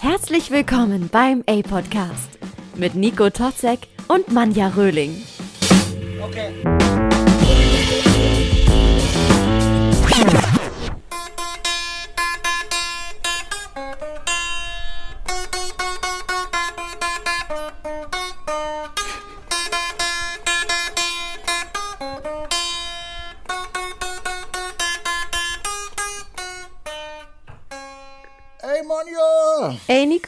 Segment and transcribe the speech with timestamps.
[0.00, 2.38] Herzlich willkommen beim A-Podcast
[2.76, 5.22] mit Nico Totzek und Manja Röhling.
[6.22, 6.52] Okay.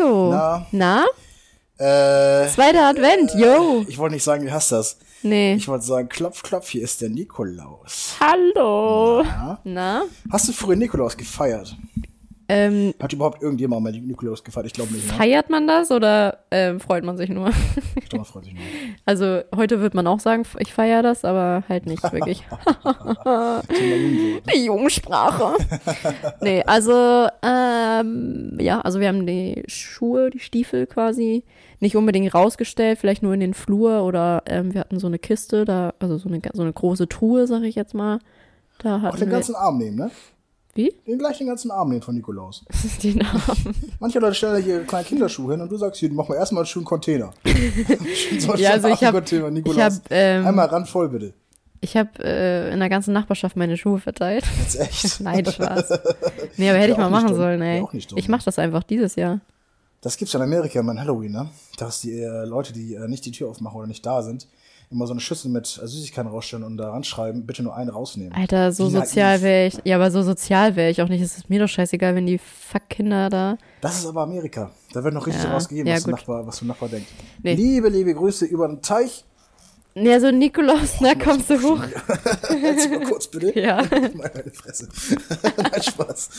[0.00, 0.30] Nico.
[0.30, 0.66] Na?
[0.72, 1.04] Na?
[1.78, 3.84] Äh, Zweiter Advent, yo.
[3.88, 4.98] ich wollte nicht sagen, du hast das.
[5.22, 5.54] Nee.
[5.54, 8.16] Ich wollte sagen, klopf, klopf, hier ist der Nikolaus.
[8.20, 9.22] Hallo.
[9.64, 10.02] Na?
[10.30, 11.76] Hast du früher Nikolaus gefeiert?
[12.50, 14.66] Ähm, Hat überhaupt irgendjemand mal Nikolaus gefeiert?
[14.66, 15.12] Ich glaube nicht, ne?
[15.12, 17.50] feiert man das oder ähm, freut man sich nur?
[17.94, 18.62] Ich glaube, man freut sich nur.
[19.04, 22.44] Also heute wird man auch sagen, ich feiere das, aber halt nicht wirklich.
[24.52, 25.54] Die Jugendsprache.
[26.40, 31.44] nee, also ähm, ja, also wir haben die Schuhe, die Stiefel quasi
[31.78, 35.64] nicht unbedingt rausgestellt, vielleicht nur in den Flur oder ähm, wir hatten so eine Kiste,
[35.64, 38.18] da also so eine so eine große Truhe, sag ich jetzt mal.
[38.78, 40.10] Da Auch hatten den wir ganzen Arm nehmen, ne?
[40.74, 42.64] Wie Den gleich den ganzen Arm nehmen von Nikolaus.
[43.02, 43.74] die Namen.
[43.98, 46.66] Manche Leute stellen hier kleine Kinderschuhe hin und du sagst, hier, machen wir erstmal einen
[46.66, 47.32] schönen Container.
[48.38, 49.76] So Ja, also ich hab- Container, Nikolaus.
[49.76, 51.34] ich hab, ähm, Einmal randvoll, bitte.
[51.82, 54.44] Ich habe äh, in der ganzen Nachbarschaft meine Schuhe verteilt.
[54.60, 55.20] Jetzt echt.
[55.22, 55.88] Nein, Spaß.
[56.58, 57.36] Nee, aber hätte ich mal machen dumm.
[57.36, 57.84] sollen, ey.
[58.16, 59.40] Ich mache das einfach dieses Jahr.
[60.02, 61.48] Das gibt's ja in Amerika immer an Halloween, ne?
[61.78, 64.46] Dass die äh, Leute, die äh, nicht die Tür aufmachen oder nicht da sind,
[64.90, 68.32] immer so eine Schüssel mit äh, Süßigkeiten rausstellen und da ranschreiben, bitte nur einen rausnehmen.
[68.32, 69.04] Alter, so Wie naiv.
[69.08, 69.78] sozial wäre ich.
[69.84, 71.20] Ja, aber so sozial wäre ich auch nicht.
[71.22, 73.56] Es ist mir doch scheißegal, wenn die Fuck-Kinder da.
[73.80, 74.72] Das ist aber Amerika.
[74.92, 76.12] Da wird noch richtig Ja, rausgegeben, ja, was, der.
[76.14, 77.08] Nachbar, was der Nachbar denkt.
[77.42, 77.54] Nee.
[77.54, 79.24] Liebe, liebe Grüße über den Teich.
[79.94, 81.82] Ja, so Nikolaus, na kommst du hoch.
[82.62, 83.52] Jetzt mal kurz bitte.
[83.60, 83.82] Ja.
[84.14, 84.88] Meine Fresse.
[85.56, 86.30] Nein, Spaß.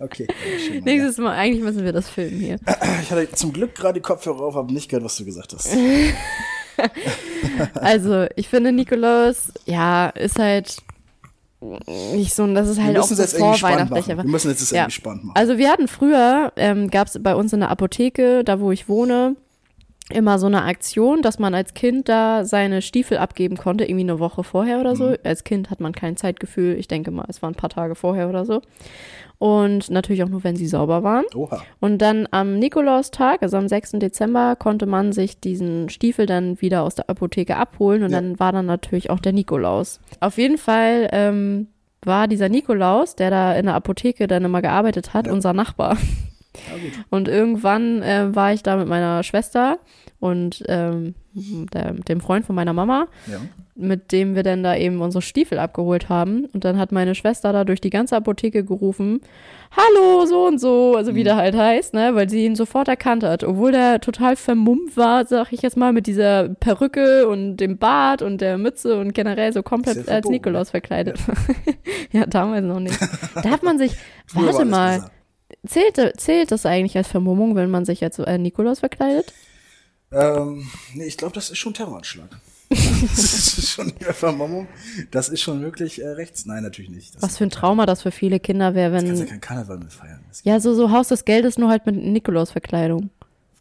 [0.00, 0.26] okay.
[0.58, 0.84] schön, Mann.
[0.84, 2.56] Nächstes Mal, eigentlich müssen wir das filmen hier.
[3.02, 5.68] Ich hatte zum Glück gerade die Kopfhörer auf, habe nicht gehört, was du gesagt hast.
[7.74, 10.76] Also, ich finde Nikolaus, ja, ist halt
[11.86, 14.08] nicht so, das ist halt auch so vorweihnachtlich.
[14.08, 14.82] Wir müssen jetzt das Ja.
[14.82, 15.36] irgendwie spannend machen.
[15.36, 18.88] Also wir hatten früher, ähm, gab es bei uns in der Apotheke, da wo ich
[18.88, 19.36] wohne,
[20.10, 24.18] immer so eine Aktion, dass man als Kind da seine Stiefel abgeben konnte, irgendwie eine
[24.18, 24.96] Woche vorher oder Mhm.
[24.96, 25.14] so.
[25.24, 26.78] Als Kind hat man kein Zeitgefühl.
[26.78, 28.60] Ich denke mal, es waren ein paar Tage vorher oder so.
[29.38, 31.24] Und natürlich auch nur, wenn sie sauber waren.
[31.34, 31.62] Oha.
[31.80, 33.92] Und dann am Nikolaustag, also am 6.
[33.98, 38.20] Dezember, konnte man sich diesen Stiefel dann wieder aus der Apotheke abholen und Ja.
[38.20, 40.00] dann war dann natürlich auch der Nikolaus.
[40.20, 41.68] Auf jeden Fall ähm,
[42.04, 45.32] war dieser Nikolaus, der da in der Apotheke dann immer gearbeitet hat, Ja.
[45.32, 45.96] unser Nachbar.
[46.68, 46.74] Ja.
[47.10, 49.78] Und irgendwann äh, war ich da mit meiner Schwester
[50.20, 53.38] und ähm, der, dem Freund von meiner Mama, Ja.
[53.74, 56.46] mit dem wir dann da eben unsere Stiefel abgeholt haben.
[56.52, 59.20] Und dann hat meine Schwester da durch die ganze Apotheke gerufen,
[59.76, 63.24] Hallo, so und so, also wie der halt heißt, ne, weil sie ihn sofort erkannt
[63.24, 63.42] hat.
[63.42, 68.22] Obwohl der total vermummt war, sag ich jetzt mal, mit dieser Perücke und dem Bart
[68.22, 71.18] und der Mütze und generell so komplett ja als verboten, Nikolaus verkleidet.
[72.12, 72.26] Ja.
[72.26, 72.96] damals noch nicht.
[73.42, 73.96] Darf man sich,
[74.32, 75.10] warte mal.
[75.66, 79.32] Zählt, zählt das eigentlich als Vermummung, wenn man sich als äh, Nikolaus verkleidet?
[80.12, 82.28] Ähm, nee, ich glaube, das ist schon Terroranschlag.
[82.68, 84.68] das ist schon eine Vermummung.
[85.10, 86.46] Das ist schon wirklich äh, rechts.
[86.46, 87.14] Nein, natürlich nicht.
[87.14, 89.26] Das Was für ein Trauma das für viele Kinder wäre, kannst ja wenn.
[89.28, 90.24] kein Karneval mit feiern.
[90.28, 93.10] Das Ja, so, so Haus des Geldes, nur halt mit Nikolaus-Verkleidung.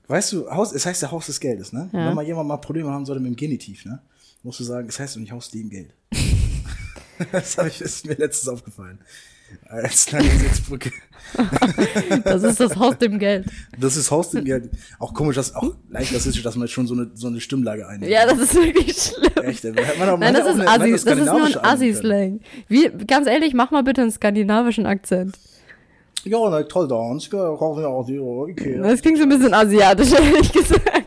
[0.07, 1.89] Weißt du, Haus, es heißt ja Haus des Geldes, ne?
[1.93, 2.07] Ja.
[2.07, 4.01] Wenn mal jemand mal Probleme haben sollte mit dem Genitiv, ne?
[4.43, 5.93] Musst du sagen, es heißt doch nicht Haus dem Geld.
[7.31, 8.99] das ich, ist mir letztens aufgefallen.
[9.67, 10.91] Als Sitzbrücke.
[12.25, 13.47] Das ist das Haus dem Geld.
[13.79, 14.69] Das ist Haus dem Geld.
[14.99, 17.87] Auch komisch, dass auch leicht rassistisch, dass man jetzt schon so eine, so eine Stimmlage
[17.87, 18.11] einnimmt.
[18.11, 19.31] Ja, das ist wirklich schlimm.
[19.43, 19.63] Echt.
[19.63, 21.65] Man auch- Nein, das auch ist, eine- Assi, das das ist nur ein.
[21.65, 22.39] Assi-Slang.
[23.07, 25.35] Ganz ehrlich, mach mal bitte einen skandinavischen Akzent.
[26.25, 27.17] Ja, toll da.
[28.07, 28.79] Die okay.
[28.81, 31.02] Das klingt so ein bisschen asiatisch, ehrlich gesagt.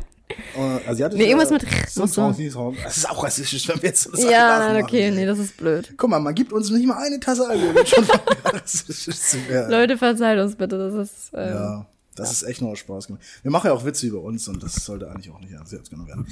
[0.56, 1.18] Äh, Asiatisch.
[1.18, 2.02] Nee, irgendwas mit so.
[2.02, 2.74] muss so.
[2.82, 5.94] Das ist auch rassistisch, wenn wir jetzt das Ja, nein, okay, nee, das ist blöd.
[5.96, 8.04] Guck mal, man gibt uns nicht mal eine Tasse Alkohol, um schon
[8.44, 9.70] rassistisch zu werden.
[9.70, 11.86] Leute, verzeiht uns bitte, das ist, ähm, Ja,
[12.16, 13.22] das ist echt nur Spaß gemacht.
[13.42, 16.08] Wir machen ja auch Witze über uns und das sollte eigentlich auch nicht ernst genommen
[16.08, 16.26] werden.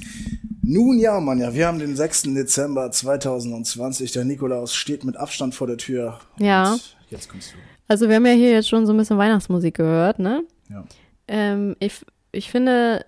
[0.63, 2.23] Nun ja, Mann, ja, wir haben den 6.
[2.33, 4.11] Dezember 2020.
[4.11, 6.19] Der Nikolaus steht mit Abstand vor der Tür.
[6.37, 6.75] Ja.
[7.11, 7.57] Jetzt kommst du.
[7.87, 10.43] Also wir haben ja hier jetzt schon so ein bisschen Weihnachtsmusik gehört, ne?
[10.69, 10.83] Ja.
[11.27, 13.05] Ähm, ich, ich finde,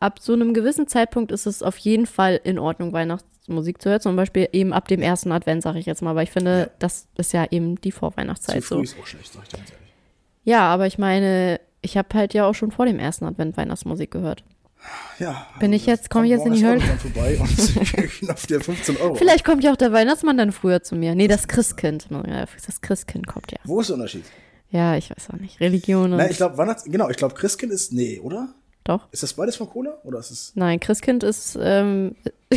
[0.00, 4.00] ab so einem gewissen Zeitpunkt ist es auf jeden Fall in Ordnung, Weihnachtsmusik zu hören.
[4.00, 6.70] Zum Beispiel eben ab dem ersten Advent, sage ich jetzt mal, weil ich finde, Ja.
[6.78, 8.82] das ist ja eben die Zu Vorweihnachtszeit früh so.
[8.82, 9.86] ist auch schlecht, sag ich dir ganz ehrlich.
[10.44, 14.10] Ja, aber ich meine, ich habe halt ja auch schon vor dem ersten Advent Weihnachtsmusik
[14.10, 14.44] gehört.
[15.18, 15.46] Ja.
[15.58, 16.80] Bin ich jetzt- komm ich jetzt in die Hölle?
[16.80, 19.14] vorbei und der 15 Euro.
[19.16, 21.14] Vielleicht kommt ja auch der Weihnachtsmann dann früher zu mir.
[21.16, 22.06] Nee, das Christkind.
[22.10, 23.58] Ja, Das Christkind kommt ja.
[23.64, 24.24] Wo ist der Unterschied?
[24.70, 25.58] Ja, ich weiß auch nicht.
[25.60, 26.18] Religion und.
[26.18, 28.48] Nein, ich glaube, Weihnachts, genau, ich glaube, Christkind ist, nee, oder?
[28.88, 29.08] Doch.
[29.12, 29.98] Ist das beides von Cola?
[30.04, 31.58] Oder ist es, Nein, Christkind ist.
[31.60, 32.14] Ähm,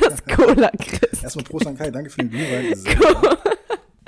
[0.00, 1.22] das Cola Christ.
[1.22, 2.74] erstmal Prost an Kai, danke für den Glühwein.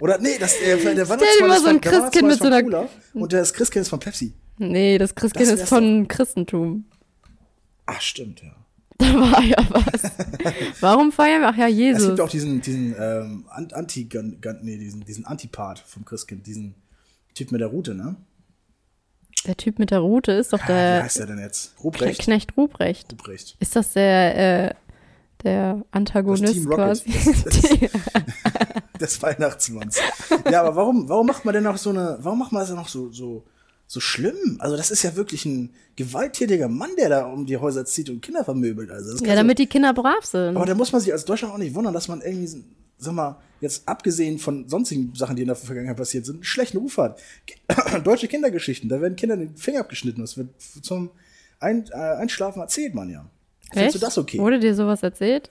[0.01, 2.63] Oder, nee, das, äh, der dir Weihnachtsmann mal ist so ein Christkind mit so einer-
[2.63, 4.33] Cola und das Christkind ist von Pepsi.
[4.59, 6.85] Nee, das Christkind Das ist von Christentum.
[7.87, 8.55] Ach, stimmt, ja.
[8.99, 10.13] Da war ja was.
[10.81, 11.49] Warum feiern wir?
[11.49, 12.07] Ach ja, Es Jesus.
[12.09, 14.07] gibt auch diesen, diesen ähm, An- Anti,
[14.63, 16.75] nee, diesen, diesen Antipart vom Christkind, diesen
[17.35, 18.17] Typ mit der Rute, ne?
[19.47, 21.75] Der Typ mit der Rute ist doch Ah, Wie der heißt der denn jetzt?
[21.83, 22.21] Ruprecht?
[22.21, 23.13] Knecht Ruprecht.
[23.13, 23.57] Ruprecht.
[23.59, 24.75] Ist das der, äh,
[25.43, 27.11] der Antagonist quasi?
[29.01, 29.99] des Weihnachtsmanns.
[30.51, 32.77] Ja, aber warum, warum macht man denn noch so eine, warum macht man das denn
[32.77, 33.45] noch so, so,
[33.87, 34.57] so schlimm?
[34.59, 38.21] Also, das ist ja wirklich ein gewalttätiger Mann, der da um die Häuser zieht und
[38.21, 38.91] Kinder vermöbelt.
[38.91, 40.53] Also, das ja, damit die Kinder brav sind.
[40.53, 42.63] so, aber da muss man sich als Deutschland auch nicht wundern, dass man irgendwie,
[43.01, 46.79] sag mal, jetzt abgesehen von sonstigen Sachen, die in der Vergangenheit passiert sind, einen schlechten
[46.79, 47.21] Ruf hat.
[48.05, 50.21] Deutsche Kindergeschichten, da werden Kindern den Finger abgeschnitten.
[50.21, 50.49] Das wird
[50.83, 51.11] zum
[51.59, 53.27] Ein äh, Einschlafen erzählt man ja.
[53.73, 54.07] Findest du Echt?
[54.07, 54.39] das okay?
[54.39, 55.51] Wurde dir sowas erzählt?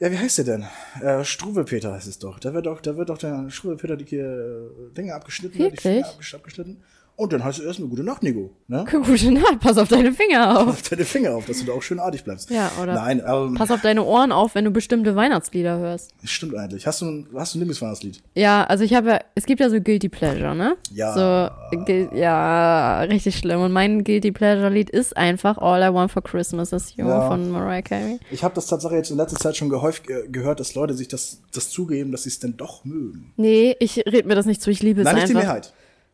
[0.00, 0.64] Ja, wie heißt der denn?
[1.02, 2.38] Äh, Struwelpeter heißt es doch.
[2.38, 6.04] Da wird doch, da wird doch der Struwelpeter die äh, Dinge abgeschnitten, die Finger Wirklich?
[6.06, 6.82] abgesch- abgeschnitten.
[7.18, 8.50] Und dann heißt es erstmal gute Nacht, Nico.
[8.68, 8.84] Ne?
[8.90, 10.68] Gute Nacht, pass auf deine Finger auf.
[10.68, 12.48] Auf deine Finger auf, dass du da auch schön artig bleibst.
[12.48, 12.94] Ja, oder?
[12.94, 16.12] Nein, ähm, Pass auf deine Ohren auf, wenn du bestimmte Weihnachtslieder hörst.
[16.22, 16.86] stimmt eigentlich.
[16.86, 18.22] Hast du ein, hast du ein Lieblingsweihnachtslied?
[18.36, 20.76] Ja, also ich habe ja, es gibt ja so Guilty Pleasure, ne?
[20.94, 21.12] Ja.
[21.12, 21.76] So,
[22.16, 23.62] ja, richtig schlimm.
[23.62, 27.26] Und mein Guilty Pleasure Lied ist einfach All I Want for Christmas is You Ja.
[27.28, 28.20] von Mariah Carey.
[28.30, 31.08] Ich habe das tatsächlich jetzt in letzter Zeit schon gehäuft äh, gehört, dass Leute sich
[31.08, 33.32] das, das zugeben, dass sie es denn doch mögen.
[33.36, 35.40] Nee, ich red mir das nicht zu, ich liebe es Nein, nicht einfach.
[35.40, 35.72] die Mehrheit.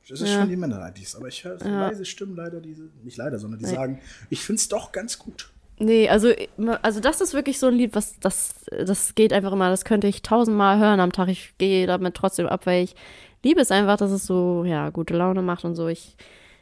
[0.09, 0.41] Das ist Ja.
[0.41, 0.57] schon die
[0.93, 1.17] die es.
[1.17, 4.69] Aber ich höre so leise Stimmen leider, diese, nicht leider, sondern die sagen, ich find's
[4.69, 5.51] doch ganz gut.
[5.79, 6.31] Nee, also,
[6.83, 10.07] also das ist wirklich so ein Lied, was das, das geht einfach immer, das könnte
[10.07, 11.29] ich tausendmal hören am Tag.
[11.29, 12.95] Ich gehe damit trotzdem ab, weil ich
[13.43, 15.89] liebe es einfach, dass es so, ja, gute Laune macht und so.
[15.89, 16.17] Ich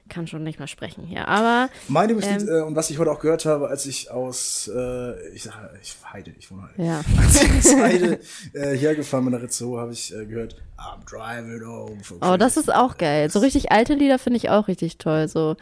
[0.09, 1.27] kann schon nicht mehr sprechen hier.
[1.29, 2.55] Aber Mein Lieblingslied, Ähm.
[2.55, 5.97] äh, und was ich heute auch gehört habe, als ich aus, äh, ich sage, ich
[6.13, 6.83] Heide, ich wohne Heide.
[6.85, 7.01] ja.
[7.19, 8.21] Als ich aus Heide
[8.53, 12.03] äh, hergefahren bin nach Rizzo, habe ich äh, gehört, I'm driving home.
[12.03, 13.31] for Oh, das Christmas." ist auch geil.
[13.31, 15.29] So richtig alte Lieder finde ich auch richtig toll.
[15.29, 15.57] So,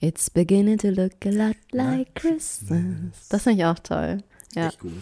[0.00, 3.28] It's beginning to look a lot like Christmas.
[3.30, 4.18] Das finde ich auch toll.
[4.56, 4.66] Ja.
[4.68, 4.92] Echt gut.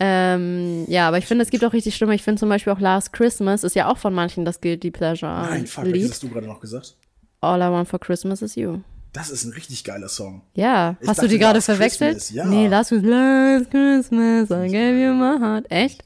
[0.00, 2.14] Ähm, ja, aber ich finde, es gibt auch richtig schlimme.
[2.14, 5.30] Ich finde zum Beispiel auch Last Christmas ist ja auch von manchen das Guilty Pleasure
[5.48, 6.10] Nein, fuck, Lied.
[6.10, 6.96] hast du gerade noch gesagt?
[7.44, 8.78] All I Want for Christmas is You.
[9.12, 10.42] Das ist ein richtig geiler Song.
[10.54, 12.14] Ja, Ich hast du dachte die gerade verwechselt?
[12.16, 12.44] Christmas, ja.
[12.46, 15.66] Nee, Last Christmas, I gave you my heart.
[15.70, 16.02] Echt?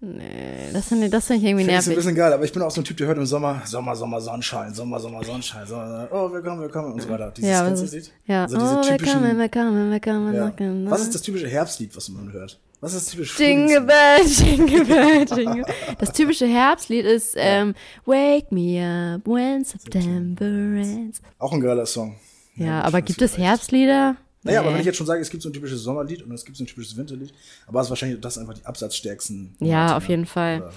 [0.00, 1.96] Nee, das finde ich, das find ich irgendwie Finde ich ein nervig.
[1.96, 4.20] bisschen geil, aber ich bin auch so ein Typ, der hört im Sommer, Sommer, Sommer,
[4.20, 7.30] Sonnenschein, Sommer, Sommer, Sonnenschein, Sommer, oh, willkommen, willkommen und so weiter.
[7.34, 8.12] Dieses Ja, ganze ist- Lied.
[8.26, 10.90] Ja, Also diese oh, willkommen, willkommen, willkommen, ja.
[10.90, 12.58] Was ist das typische Herbstlied, was man hört?
[12.84, 13.80] Was ist das typische Jingle?
[13.80, 15.64] Bell, Jingle Bell, Jingle.
[15.98, 21.22] Das typische Herbstlied ist ähm, Wake me up when September ends.
[21.38, 22.16] Auch ein geiler Song.
[22.56, 23.38] Ja, gut, aber gibt es.
[23.38, 24.16] Herbstlieder?
[24.42, 24.74] Naja, aber Nee.
[24.74, 26.62] wenn ich jetzt schon sage, es gibt so ein typisches Sommerlied und es gibt so
[26.64, 27.32] ein typisches Winterlied,
[27.66, 29.56] aber es ist wahrscheinlich das einfach die absatzstärksten.
[29.60, 30.08] Ja, Monate, auf ne?
[30.10, 30.70] jeden Fall.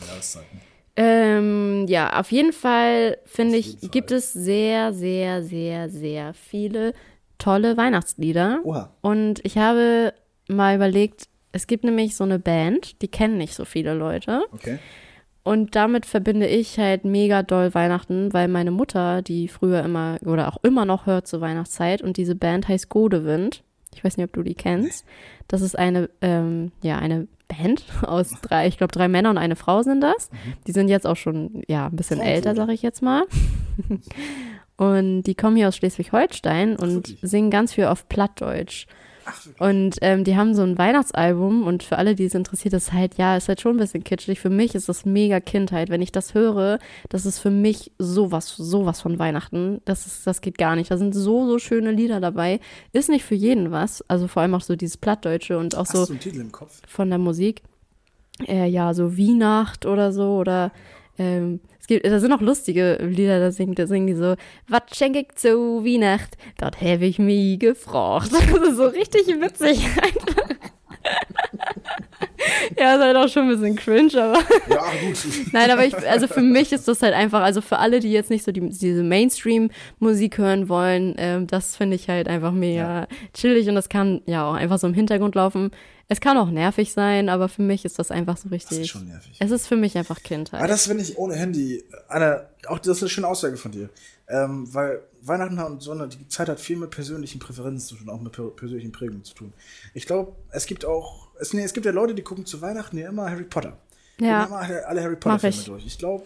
[0.96, 3.90] Ähm, ja, auf jeden Fall finde ich, Fall.
[3.90, 6.94] gibt es sehr, sehr, sehr, sehr viele
[7.38, 8.62] tolle Weihnachtslieder.
[8.64, 8.94] Oha.
[9.02, 10.14] Und ich habe
[10.48, 14.44] mal überlegt, es gibt nämlich so eine Band, die kennen nicht so viele Leute.
[14.52, 14.80] Okay.
[15.44, 20.50] Und damit verbinde ich halt mega doll Weihnachten, weil meine Mutter, die früher immer oder
[20.50, 23.64] auch immer noch hört zur Weihnachtszeit und diese Band heißt Godewind.
[23.96, 25.06] Ich weiß nicht, ob du die kennst.
[25.48, 29.56] Das ist eine, ähm, ja, eine Band aus drei, ich glaube, drei Männer und eine
[29.56, 30.30] Frau sind das.
[30.68, 32.36] Die sind jetzt auch schon, ja, ein bisschen Frankfurt.
[32.36, 33.24] älter, sag ich jetzt mal.
[34.78, 38.86] und die kommen hier aus Schleswig-Holstein und singen ganz viel auf Plattdeutsch.
[39.60, 43.18] Und ähm, die haben so ein Weihnachtsalbum und für alle, die es interessiert, ist halt,
[43.18, 44.40] ja, ist halt schon ein bisschen kitschig.
[44.40, 45.90] Für mich ist das mega Kindheit.
[45.90, 46.80] Wenn ich das höre,
[47.10, 49.82] das ist für mich sowas, sowas von Weihnachten.
[49.86, 50.92] Das ist, das geht gar nicht.
[50.92, 52.60] Da sind so, so schöne Lieder dabei.
[52.94, 54.04] Ist nicht für jeden was.
[54.08, 56.16] Also vor allem auch so dieses Plattdeutsche und auch Hast so
[56.52, 56.82] Kopf?
[56.88, 57.64] von der Musik.
[58.48, 60.72] Äh, ja, so Weihnacht oder so oder
[61.18, 64.36] ähm, es gibt, da sind auch lustige Lieder, da singt, da singen die so,
[64.68, 66.38] was schenke ich zu Weihnacht?
[66.58, 68.32] Dort habe ich mich gefragt.
[68.34, 70.50] Also so richtig witzig einfach.
[72.78, 75.18] ja, ist halt auch schon ein bisschen cringe, aber Ja, gut.
[75.54, 78.30] Nein, aber ich, also für mich ist das halt einfach, also für alle, die jetzt
[78.30, 83.68] nicht so die, diese Mainstream-Musik hören wollen, ähm, das finde ich halt einfach mega chillig
[83.70, 85.72] und das kann ja auch einfach so im Hintergrund laufen.
[86.10, 88.78] Es kann auch nervig sein, aber für mich ist das einfach so richtig.
[88.78, 89.36] Das ist schon nervig.
[89.40, 90.62] Es ist für mich einfach Kindheit.
[90.62, 93.90] Aber das finde ich ohne Handy eine, auch das ist eine schöne Aussage von dir.
[94.30, 98.10] Ähm, weil Weihnachten und so eine, die Zeit hat viel mit persönlichen Präferenzen zu tun,
[98.10, 99.54] auch mit per persönlichen Prägungen zu tun.
[99.94, 102.98] Ich glaube, es gibt auch, es, nee, es gibt ja Leute, die gucken zu Weihnachten
[102.98, 103.78] ja immer Harry Potter.
[104.20, 104.50] Ja.
[104.50, 105.86] Haben alle Harry Potter-Filme durch.
[105.86, 106.24] Ich glaube,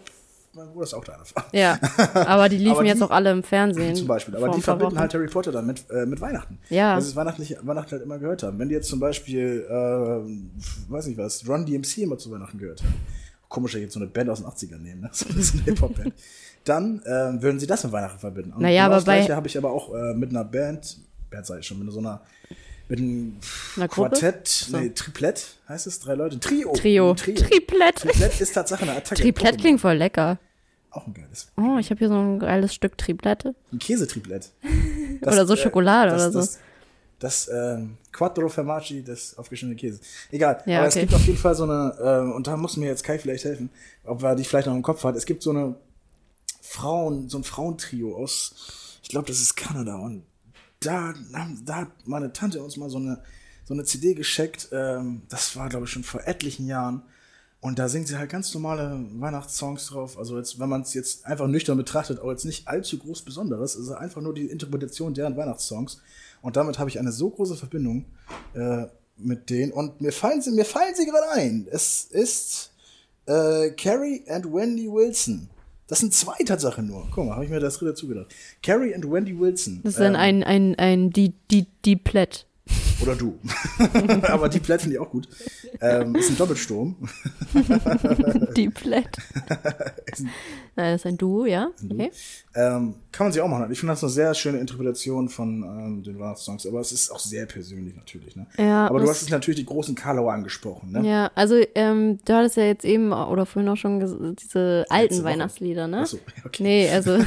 [0.54, 1.18] mein Bruder ist auch da.
[1.52, 1.80] Ja,
[2.14, 3.96] aber die liefen Aber jetzt die- auch alle im Fernsehen.
[3.96, 4.36] Zum Beispiel.
[4.36, 6.60] Aber die verbinden halt Harry Potter dann mit, äh, mit Weihnachten.
[6.70, 6.96] Ja.
[6.96, 8.60] Das ist weihnachtlich, Weihnachten halt immer gehört haben.
[8.60, 12.82] Wenn die jetzt zum Beispiel, äh, weiß nicht was, Run DMC immer zu Weihnachten gehört
[12.84, 12.94] haben.
[13.48, 15.10] Komisch, dass ich jetzt so eine Band aus den 80ern nehmen, ne?
[15.14, 16.14] So eine Hip-Hop-Band.
[16.64, 18.54] Dann ähm, würden sie das mit Weihnachten verbinden.
[18.54, 21.46] Und Naja, genau aber das Gleiche habe ich aber auch äh, mit einer Band, Band
[21.46, 22.22] sag ich schon, mit so einer,
[22.92, 23.38] mit einem?
[23.90, 26.74] Quartett, nee, Triplett heißt es, drei Leute, Trio.
[26.74, 27.14] Trio.
[27.14, 27.36] Trio.
[27.36, 27.96] Triplett.
[27.96, 29.22] Triplett ist Tatsache eine Attacke.
[29.22, 30.38] Triplett klingt voll lecker.
[30.92, 31.48] Auch ein geiles.
[31.56, 33.56] Oh, ich habe hier so ein geiles Stück Triplette.
[33.72, 34.52] Ein Käsetriplett.
[35.22, 36.40] Oder so Schokolade das, oder so.
[36.40, 36.60] Das,
[37.20, 40.02] das ähm, Quattro Formaggi des aufgeschnittenen Käses.
[40.32, 40.62] Egal.
[40.66, 41.06] Ja, aber es okay.
[41.06, 43.70] gibt auf jeden Fall so eine, ähm, und da muss mir jetzt Kai vielleicht helfen,
[44.04, 45.16] ob er die vielleicht noch im Kopf hat.
[45.16, 45.76] Es gibt so eine
[46.62, 49.96] Frauen, so ein Frauentrio aus, ich glaube, das ist Kanada.
[49.96, 50.24] Und
[50.82, 51.14] da,
[51.64, 53.22] da hat meine Tante uns mal so eine,
[53.66, 54.70] so eine CD geschickt.
[54.72, 57.04] Ähm, das war, glaube ich, schon vor etlichen Jahren.
[57.62, 60.18] Und da singt sie halt ganz normale Weihnachtssongs drauf.
[60.18, 63.76] Also jetzt, wenn man es jetzt einfach nüchtern betrachtet, auch jetzt nicht allzu groß Besonderes,
[63.76, 66.02] ist einfach nur die Interpretation deren Weihnachtssongs.
[66.42, 68.06] Und damit habe ich eine so große Verbindung
[68.56, 69.72] äh, mit denen.
[69.72, 71.68] Und mir fallen sie, sie gerade ein.
[71.70, 72.72] Es ist
[73.28, 75.51] äh, Carrie and Wendy Wilson.
[75.92, 77.06] Das sind zwei Tatsachen nur.
[77.14, 78.34] Guck mal, habe ich mir das dazu gedacht.
[78.64, 79.82] Carrie and Wendy Wilson.
[79.84, 82.46] Das ist dann Ähm, ein, ein, ein, die, die, die Plätt.
[83.02, 83.40] Oder du.
[84.24, 85.28] Aber die Plätt finde ich auch gut.
[85.80, 86.96] Ähm, ist ein Doppelsturm.
[88.56, 89.18] Die Plätt.
[90.76, 91.70] Nein, das ist ein Duo, ja?
[91.84, 92.12] Okay.
[92.56, 93.72] Ähm, kann man sich auch machen.
[93.72, 97.20] Ich finde das eine sehr schöne Interpretation von ähm, den Weihnachtssongs, aber es ist auch
[97.20, 98.36] sehr persönlich natürlich.
[98.36, 98.46] Ne?
[98.58, 100.92] Ja, aber du hast jetzt natürlich die großen Karlauer angesprochen.
[100.92, 101.08] Ne?
[101.08, 105.24] Ja, also ähm, du hattest ja jetzt eben oder vorhin auch schon diese alten.
[105.24, 106.00] Weihnachtslieder, ne?
[106.02, 106.64] Ach so, okay.
[106.64, 107.20] Nee, also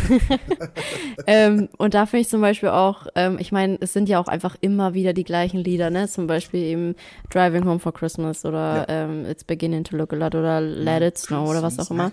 [1.27, 4.29] ähm, und da finde ich zum Beispiel auch, ähm, ich meine, es sind ja auch
[4.29, 6.09] einfach immer wieder die gleichen Lieder, ne?
[6.09, 6.95] Zum Beispiel eben
[7.31, 11.19] Driving Home for Christmas oder ähm, It's Beginning to Look a Lot oder Let It
[11.19, 12.11] Snow oder was auch immer.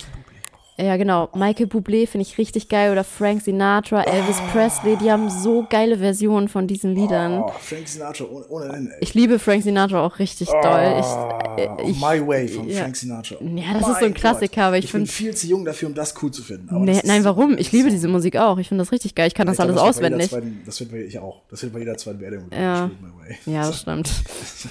[0.82, 1.30] Ja, genau.
[1.36, 5.98] Michael Bublé finde ich richtig geil oder Frank Sinatra, Elvis Presley, die haben so geile
[6.00, 7.44] Versionen von diesen Liedern.
[7.44, 8.92] Oh, Frank Sinatra ohne, ohne Ende.
[9.00, 10.96] Ich liebe Frank Sinatra auch richtig doll.
[11.00, 12.80] Ich, Oh, äh, ich, My Way von ja.
[12.82, 13.36] Frank Sinatra.
[13.42, 14.64] Ja, das ist Mein so ein Klassiker, Gott.
[14.66, 16.68] aber ich ich bin find- viel zu jung dafür, um das cool zu finden.
[16.80, 17.58] Nee, das ist- nein, warum?
[17.58, 18.58] Ich liebe diese Musik auch.
[18.58, 19.28] Ich finde das richtig geil.
[19.28, 20.30] Ich kann das Ich glaub, alles bei jeder auswendig.
[20.30, 21.42] Zweiten, das wird bei ich auch.
[21.50, 22.90] Das wird bei jeder zweiten Beerdigung Ja.
[23.02, 23.54] My.
[23.54, 24.10] Ja, das stimmt.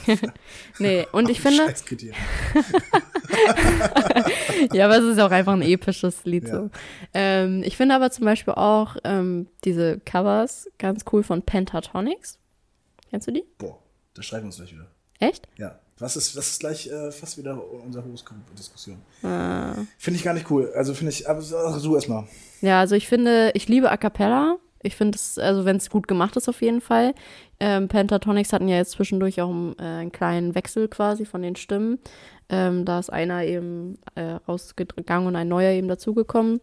[0.79, 2.17] nee, und ich finde, Scheißkriterium.
[4.73, 6.55] ja, aber es ist auch einfach ein episches Lied Ja.
[6.55, 6.71] so.
[7.15, 12.39] Ähm, ich finde aber zum Beispiel auch ähm, diese Covers ganz cool von Pentatonics.
[13.11, 13.45] Kennst du die?
[13.59, 13.79] Boah,
[14.15, 14.87] da schreiben wir uns gleich wieder.
[15.19, 15.49] Echt?
[15.59, 18.97] Ja, das ist, das ist gleich äh, fast wieder unsere Horoskop-Diskussion.
[19.23, 19.75] Ah.
[19.99, 20.73] Finde ich gar nicht cool.
[20.75, 22.27] Also finde ich, aber du erstmal.
[22.63, 24.57] Ja, also ich finde, ich liebe A Cappella.
[24.83, 27.15] Ich finde es, also wenn es gut gemacht ist, auf jeden Fall.
[27.59, 31.57] Ähm, Pentatonics hatten ja jetzt zwischendurch auch einen, äh, einen kleinen Wechsel quasi von den
[31.57, 31.99] Stimmen.
[32.51, 36.61] Ähm, da ist einer eben äh, rausgegangen und ein neuer eben dazugekommen.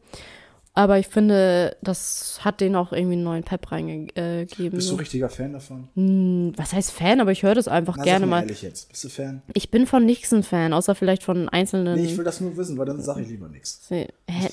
[0.78, 4.78] Aber ich finde, das hat denen auch irgendwie einen neuen Pep reingegeben.
[4.78, 5.88] Bist du richtiger Fan davon?
[5.96, 7.20] Hm, was heißt Fan?
[7.20, 8.42] Aber ich höre das einfach Na, gerne mal.
[8.42, 8.88] ehrlich jetzt.
[8.90, 9.42] Bist du Fan?
[9.56, 12.00] Ich bin von nix ein Fan, außer vielleicht von einzelnen.
[12.00, 13.90] Nee, ich will das nur wissen, weil dann sage ich lieber nichts.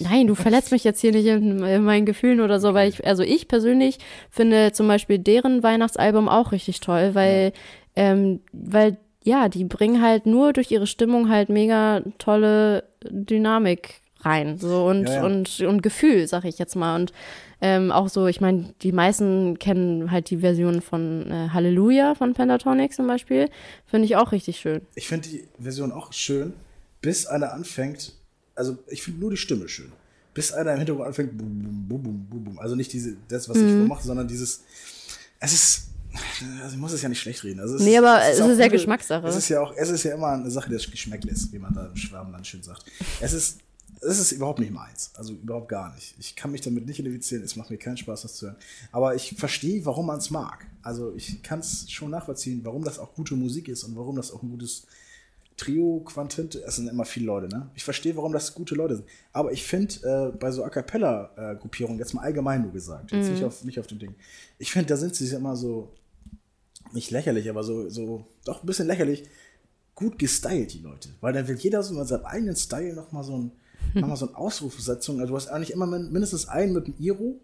[0.00, 3.06] Nein, du verletzt mich jetzt hier nicht in, in meinen Gefühlen oder so, weil ich,
[3.06, 3.98] also ich persönlich
[4.30, 7.52] finde zum Beispiel deren Weihnachtsalbum auch richtig toll, weil,
[7.96, 14.56] ähm, weil, ja, die bringen halt nur durch ihre Stimmung halt mega tolle Dynamik rein,
[14.58, 15.24] so und, Ja, ja.
[15.24, 16.96] und, und Gefühl, sag ich jetzt mal.
[16.96, 17.12] Und
[17.60, 22.32] ähm, auch so, ich meine, die meisten kennen halt die Version von äh, Halleluja von
[22.34, 23.48] Pentatonic zum Beispiel.
[23.86, 24.82] Finde ich auch richtig schön.
[24.94, 26.52] Ich finde die Version auch schön,
[27.02, 28.12] bis einer anfängt,
[28.54, 29.92] also ich finde nur die Stimme schön.
[30.32, 32.58] Bis einer im Hintergrund anfängt, bum, bum, bum, bum, bum, bum.
[32.58, 33.78] Also nicht diese, das, was ich Mhm.
[33.80, 34.64] vormache, sondern dieses,
[35.38, 35.88] es ist,
[36.62, 37.60] also ich muss es ja nicht schlecht reden.
[37.60, 39.26] Also es Nee, aber es auch ist ja gute- Geschmackssache.
[39.26, 41.86] Es ist ja auch, es ist ja immer eine Sache des Geschmäckles, wie man da
[41.86, 42.84] im Schwabenland schön sagt.
[43.20, 43.58] Es ist,
[44.00, 45.10] es ist überhaupt nicht meins.
[45.14, 46.14] Also überhaupt gar nicht.
[46.18, 47.42] Ich kann mich damit nicht identifizieren.
[47.42, 48.56] Es macht mir keinen Spaß, das zu hören.
[48.92, 50.66] Aber ich verstehe, warum man es mag.
[50.82, 54.30] Also ich kann es schon nachvollziehen, warum das auch gute Musik ist und warum das
[54.32, 54.86] auch ein gutes
[55.56, 57.70] Trio, Quantint, es sind immer viele Leute, ne?
[57.76, 59.06] Ich verstehe, warum das gute Leute sind.
[59.32, 63.44] Aber ich finde, äh, bei so A Cappella-Gruppierungen, jetzt mal allgemein nur gesagt, jetzt nicht,
[63.44, 64.14] auf, nicht auf dem Ding,
[64.58, 65.92] ich finde, da sind sie immer so,
[66.94, 69.24] nicht lächerlich, aber so, so, doch ein bisschen lächerlich,
[69.94, 71.10] gut gestylt, die Leute.
[71.20, 73.52] Weil dann will jeder so mit seinem eigenen Style nochmal so ein,
[73.94, 75.20] noch mal so eine Ausrufsetzung.
[75.20, 77.38] Also du hast eigentlich immer min- mindestens einen mit dem Iro,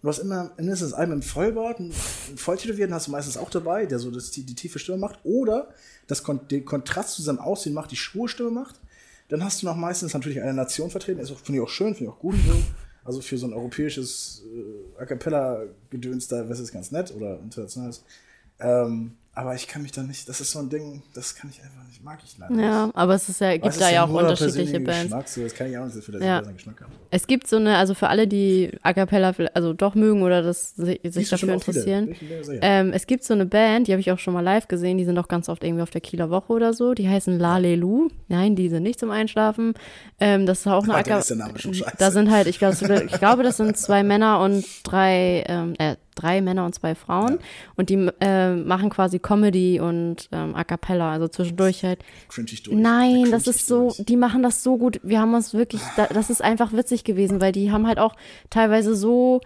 [0.00, 3.86] Du hast immer mindestens einen mit dem Vollbart, einen Volltätowierten hast du meistens auch dabei,
[3.86, 5.20] der so das, die, die tiefe Stimme macht.
[5.22, 5.68] Oder
[6.08, 8.80] das Kon den Kontrast zu seinem Aussehen macht, die schwule Stimme macht.
[9.28, 11.20] Dann hast du noch meistens natürlich eine Nation vertreten.
[11.20, 12.34] Ist auch- Finde ich auch schön, finde ich auch gut.
[12.34, 12.52] So.
[13.04, 14.42] Also für so ein europäisches
[14.98, 18.02] äh, A Cappella-Gedöns, da wäre es ganz nett oder internationales.
[18.62, 21.58] Ähm, aber ich kann mich da nicht, das ist so ein Ding, das kann ich
[21.62, 22.96] einfach nicht, mag ich leider Ja, nicht.
[22.96, 25.34] aber es ist ja, gibt da ja auch unterschiedliche Bands.
[25.34, 26.40] So, das kann ich auch nicht dafür, dass Ja.
[26.42, 26.92] Geschmack habe.
[27.10, 30.76] Es gibt so eine, also für alle, die A Cappella also doch mögen oder das,
[30.76, 32.14] sich, sich dafür interessieren.
[32.60, 35.06] Ähm, es gibt so eine Band, die habe ich auch schon mal live gesehen, die
[35.06, 36.92] sind auch ganz oft irgendwie auf der Kieler Woche oder so.
[36.92, 38.08] Die heißen Lalelu.
[38.28, 39.72] Nein, die sind nicht zum Einschlafen.
[40.20, 41.48] Ähm, das ist auch eine A Cappella.
[41.98, 42.76] Da sind halt, ich glaube,
[43.06, 47.38] ich glaube, das sind zwei Männer und drei, ähm, äh, drei Männer und zwei Frauen.
[47.76, 52.00] Und die äh, machen quasi Comedy und ähm, A Cappella, also zwischendurch halt.
[52.28, 52.76] Cringe ich durch.
[52.76, 55.00] Nein, Da das ist so, die machen das so gut.
[55.02, 58.14] Wir haben uns wirklich, da- das ist einfach witzig gewesen, weil die haben halt auch
[58.50, 59.40] teilweise so,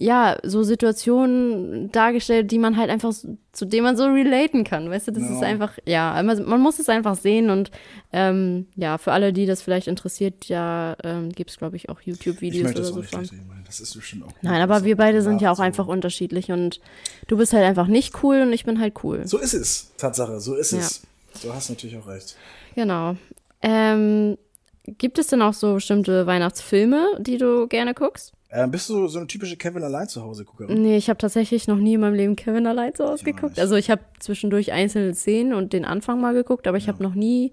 [0.00, 3.12] ja, so Situationen dargestellt, die man halt einfach,
[3.52, 4.88] zu denen man so relaten kann.
[4.90, 5.36] Weißt du, das Ja.
[5.36, 7.70] ist einfach, ja, man, muss es einfach sehen und
[8.12, 12.00] ähm, ja, für alle, die das vielleicht interessiert, ja, ähm, gibt es, glaube ich, auch
[12.00, 13.28] YouTube-Videos oder so von.
[13.66, 14.32] Das ist bestimmt auch.
[14.42, 15.62] Nein, aber wir beide sind ja auch so.
[15.62, 16.80] einfach unterschiedlich und
[17.26, 19.26] du bist halt einfach nicht cool und ich bin halt cool.
[19.26, 19.92] So ist es.
[19.96, 20.78] Tatsache, so ist Ja.
[20.78, 21.02] es.
[21.42, 22.36] Du hast natürlich auch recht.
[22.74, 23.16] Genau.
[23.62, 24.38] Ähm,
[24.86, 28.32] gibt es denn auch so bestimmte Weihnachtsfilme, die du gerne guckst?
[28.50, 30.80] Ähm, bist du so eine typische Kevin allein zu Hause Guckerin?
[30.80, 33.58] Nee, ich habe tatsächlich noch nie in meinem Leben Kevin allein zu Hause auch geguckt.
[33.58, 37.14] Also ich habe zwischendurch einzelne Szenen und den Anfang mal geguckt, aber ich habe noch
[37.14, 37.52] nie,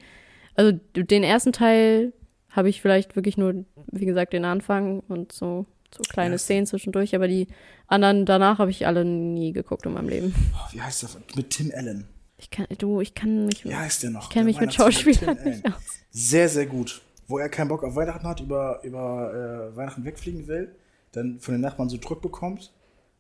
[0.56, 2.14] also den ersten Teil
[2.50, 6.38] habe ich vielleicht wirklich nur, wie gesagt, den Anfang und so, so kleine Ja.
[6.40, 7.48] Szenen zwischendurch, aber die
[7.88, 10.34] anderen danach habe ich alle nie geguckt in meinem Leben.
[10.54, 11.10] Oh, wie heißt der?
[11.36, 12.08] Mit Tim Allen.
[12.38, 14.24] Ich kann, du, ich kann mich, Wie heißt der noch?
[14.24, 15.74] ich kenne mich mit Schauspielern nicht aus.
[16.12, 17.02] Sehr, sehr gut.
[17.28, 20.74] Wo er keinen Bock auf Weihnachten hat, über, über äh, Weihnachten wegfliegen will,
[21.16, 22.72] dann von den Nachbarn so Druck bekommt,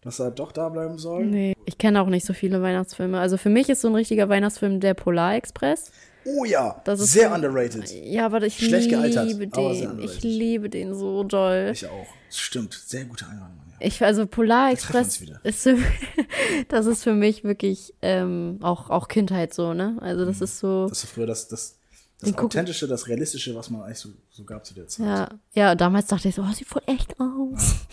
[0.02, 1.26] dass er doch da bleiben soll.
[1.26, 3.20] Nee, ich kenne auch nicht so viele Weihnachtsfilme.
[3.20, 5.92] Also für mich ist so ein richtiger Weihnachtsfilm der Polar Express.
[6.26, 7.92] Oh ja, Das ist sehr underrated.
[8.04, 10.00] Ja, aber ich Schlecht gealtert, liebe sehr den.
[10.00, 11.70] Ich liebe den so doll.
[11.72, 12.08] Ich auch.
[12.32, 13.60] Stimmt, sehr gute Einladung.
[13.80, 13.88] Ja.
[13.88, 15.40] Ich, also Polar Wir treffen Express uns wieder.
[15.44, 15.78] ist für,
[16.68, 19.98] das ist für mich wirklich ähm, auch, auch Kindheit so, ne?
[20.02, 21.78] Also das ist so, Das ist früher das, das,
[22.20, 25.06] das Den Authentische, das Realistische, was man eigentlich so, so gab zu der Zeit.
[25.06, 27.76] ja, ja, damals dachte ich so, oh, sieht voll echt aus.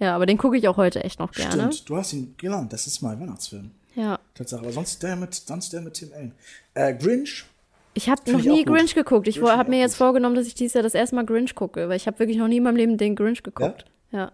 [0.00, 1.72] Ja, aber den gucke ich auch heute echt noch gerne.
[1.72, 3.72] Stimmt, du hast ihn, genau, das ist mein Weihnachtsfilm.
[3.96, 4.20] Ja.
[4.34, 6.32] Tatsache, aber sonst der mit, sonst der mit Tim Allen.
[6.74, 7.46] Äh, Grinch,
[7.94, 8.76] Ich habe noch nie gut.
[8.76, 9.26] Grinch geguckt.
[9.26, 9.98] Ich habe mir jetzt gut.
[9.98, 12.46] vorgenommen, dass ich dieses Jahr das erste Mal Grinch gucke, weil ich habe wirklich noch
[12.46, 13.86] nie in meinem Leben den Grinch geguckt.
[14.12, 14.30] Ja.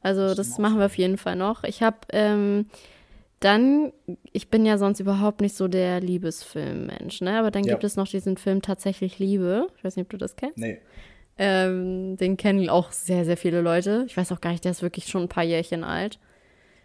[0.00, 1.64] Also das machen wir auf jeden Fall noch.
[1.64, 2.66] Ich habe ähm,
[3.40, 3.92] dann,
[4.32, 7.38] ich bin ja sonst überhaupt nicht so der Liebesfilmmensch, ne?
[7.38, 7.72] Aber dann Ja.
[7.74, 9.68] gibt es noch diesen Film Tatsächlich Liebe.
[9.76, 10.58] Ich weiß nicht, ob du das kennst.
[10.58, 10.78] nee.
[11.40, 14.04] Ähm, den kennen auch sehr, sehr viele Leute.
[14.08, 16.18] Ich weiß auch gar nicht, der ist wirklich schon ein paar Jährchen alt.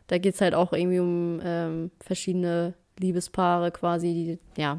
[0.06, 4.14] Da geht es halt auch irgendwie um ähm, verschiedene Liebespaare quasi.
[4.56, 4.78] Die, ja,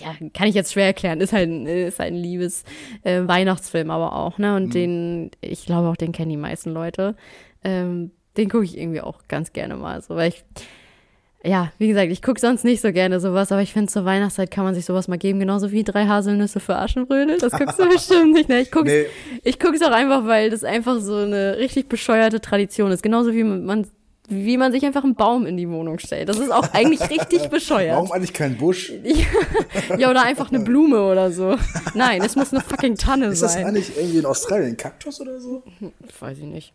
[0.00, 1.22] ja, kann ich jetzt schwer erklären.
[1.22, 2.64] Ist halt, ein- ist halt ein Liebes
[3.04, 4.54] äh, Weihnachtsfilm aber auch, ne?
[4.54, 7.16] Und den, ich glaube auch, den kennen die meisten Leute.
[7.64, 10.44] Ähm, den gucke ich irgendwie auch ganz gerne mal so, weil ich
[11.46, 14.50] ja, wie gesagt, ich gucke sonst nicht so gerne sowas, aber ich finde, zur Weihnachtszeit
[14.50, 17.38] kann man sich sowas mal geben, genauso wie drei Haselnüsse für Aschenbrödel.
[17.38, 18.60] Das guckst du bestimmt nicht, ne?
[18.60, 19.06] Ich guck's, Nee.
[19.44, 23.02] ich guck's auch einfach, weil das einfach so eine richtig bescheuerte Tradition ist.
[23.02, 23.86] Genauso wie man,
[24.28, 26.28] wie man sich einfach einen Baum in die Wohnung stellt.
[26.28, 27.94] Das ist auch eigentlich richtig bescheuert.
[27.94, 28.92] Warum eigentlich kein Busch?
[29.98, 31.56] Ja, oder einfach eine Blume oder so.
[31.94, 33.66] Nein, es muss eine fucking Tanne Ist das sein.
[33.66, 35.62] eigentlich irgendwie in Australien ein Kaktus oder so?
[36.18, 36.72] Weiß ich nicht.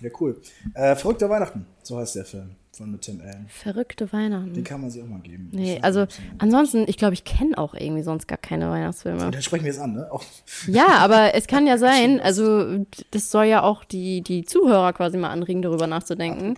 [0.00, 0.40] Ja, cool.
[0.74, 3.46] Äh, Verrückter Weihnachten, so heißt der Film von mit Tim Allen.
[3.48, 4.54] Verrückte Weihnachten.
[4.54, 5.50] Den kann man sich auch mal geben.
[5.52, 6.06] Nee, also
[6.38, 9.26] ansonsten, ich glaube, ich kenne auch irgendwie sonst gar keine Weihnachtsfilme.
[9.26, 10.08] Und dann sprechen wir jetzt an, ne?
[10.10, 10.24] Auch,
[10.66, 15.18] Ja, aber es kann ja sein, also das soll ja auch die, die Zuhörer quasi
[15.18, 16.56] mal anregen, darüber nachzudenken,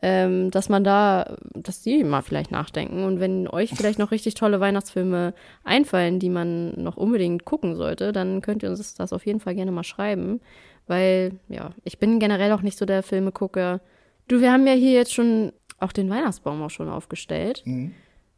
[0.00, 3.04] ähm, dass man da, dass die mal vielleicht nachdenken.
[3.04, 8.12] Und wenn euch vielleicht noch richtig tolle Weihnachtsfilme einfallen, die man noch unbedingt gucken sollte,
[8.12, 10.40] dann könnt ihr uns das auf jeden Fall gerne mal schreiben.
[10.86, 13.80] Weil, ja, ich bin generell auch nicht so der Filmegucker.
[14.28, 17.64] Du, wir haben ja hier jetzt schon auch den Weihnachtsbaum auch schon aufgestellt.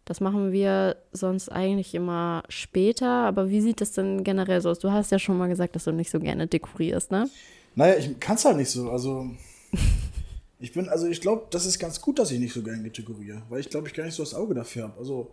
[0.04, 4.78] Das machen wir sonst eigentlich immer später, aber wie sieht das denn generell so aus?
[4.78, 7.28] Du hast ja schon mal gesagt, dass du nicht so gerne dekorierst, ne?
[7.74, 8.90] naja, ich kann es halt nicht so.
[8.90, 9.30] Also,
[10.58, 13.42] ich bin, also ich glaube, das ist ganz gut, dass ich nicht so gerne dekoriere,
[13.48, 14.98] weil ich glaube, ich gar nicht so das Auge dafür habe.
[14.98, 15.30] Also,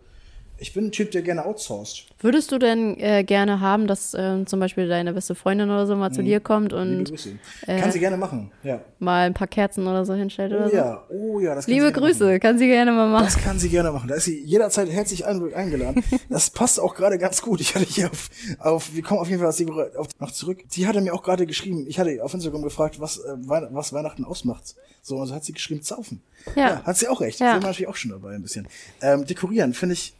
[0.58, 2.06] ich bin ein Typ, der gerne outsourced.
[2.20, 5.94] Würdest du denn äh, gerne haben, dass ähm, zum Beispiel deine beste Freundin oder so
[5.94, 7.38] mal zu dir kommt Liebe und Grüße.
[7.66, 8.80] kann sie gerne machen, ja.
[8.98, 10.76] mal ein paar Kerzen oder so hinstellt Oh oder so?
[10.76, 12.40] ja, oh ja, das kann Liebe Grüße, Machen.
[12.40, 13.24] kann sie gerne mal machen.
[13.24, 14.08] Das kann sie gerne machen.
[14.08, 16.02] Da ist sie jederzeit herzlich ein eingeladen.
[16.28, 17.60] Das passt auch gerade ganz gut.
[17.60, 19.48] Ich hatte hier auf, auf wir kommen auf jeden Fall
[19.96, 20.64] auf, noch zurück.
[20.68, 24.24] Sie hatte mir auch gerade geschrieben, ich hatte auf Instagram gefragt, was, äh, was Weihnachten
[24.24, 24.74] ausmacht.
[25.02, 26.22] So, und so hat sie geschrieben, Zaufen.
[26.54, 26.82] Ja.
[26.82, 27.40] hat sie auch recht.
[27.40, 27.52] Ja.
[27.52, 28.68] Sind wir natürlich auch schon dabei ein bisschen.
[29.00, 30.14] Ähm, dekorieren finde ich,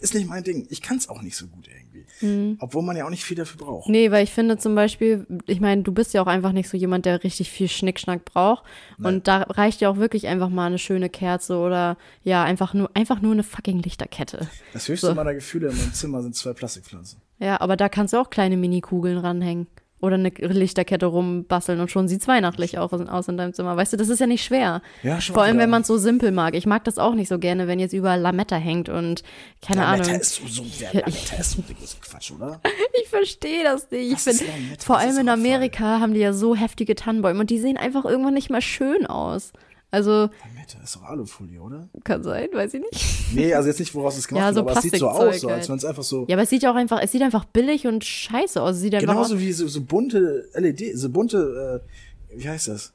[0.00, 0.66] ist nicht mein Ding.
[0.70, 2.06] Ich kann es auch nicht so gut irgendwie.
[2.20, 2.56] Mhm.
[2.60, 3.88] Obwohl man ja auch nicht viel dafür braucht.
[3.88, 6.76] Nee, weil ich finde zum Beispiel, ich meine, du bist ja auch einfach nicht so
[6.76, 8.64] jemand, der richtig viel Schnickschnack braucht.
[8.98, 12.90] Und da reicht ja auch wirklich einfach mal eine schöne Kerze oder ja, einfach nur,
[12.94, 14.48] einfach nur eine fucking Lichterkette.
[14.72, 15.14] Das höchste So.
[15.14, 17.20] meiner Gefühle in meinem Zimmer sind zwei Plastikpflanzen.
[17.38, 19.66] Ja, aber da kannst du auch kleine Mini-Kugeln ranhängen.
[20.00, 23.76] Oder eine Lichterkette rumbasteln und schon sieht's weihnachtlich auch aus in deinem Zimmer.
[23.76, 24.82] Weißt du, das ist ja nicht schwer.
[25.02, 26.54] Ja, schon Vor allem, wenn man es so simpel mag.
[26.54, 29.22] Ich mag das auch nicht so gerne, wenn jetzt überall Lametta hängt und
[29.66, 30.20] keine Lametta Ahnung.
[30.20, 31.62] ist so, so, der Lametta ist so
[32.00, 32.60] Quatsch, oder?
[33.02, 34.12] Ich verstehe das nicht.
[34.12, 34.44] Ich Was finde,
[34.78, 35.28] vor allem in.
[35.28, 39.06] Amerika haben die ja so heftige Tannenbäume und die sehen einfach irgendwann nicht mal schön
[39.06, 39.52] aus.
[39.90, 41.88] Also, Lametta ist doch Alufolie, oder?
[42.04, 43.34] kann sein, weiß ich nicht.
[43.34, 45.40] Nee, also jetzt nicht, woraus es gemacht Ja, wird, so aber es sieht so aus,
[45.40, 45.68] so, als halt.
[45.68, 46.26] wenn es einfach so.
[46.28, 48.76] Ja, aber es sieht ja auch einfach, es sieht einfach billig und scheiße aus.
[48.76, 51.82] Es sieht genauso wie so, so bunte LED, so bunte,
[52.30, 52.92] äh, wie heißt das?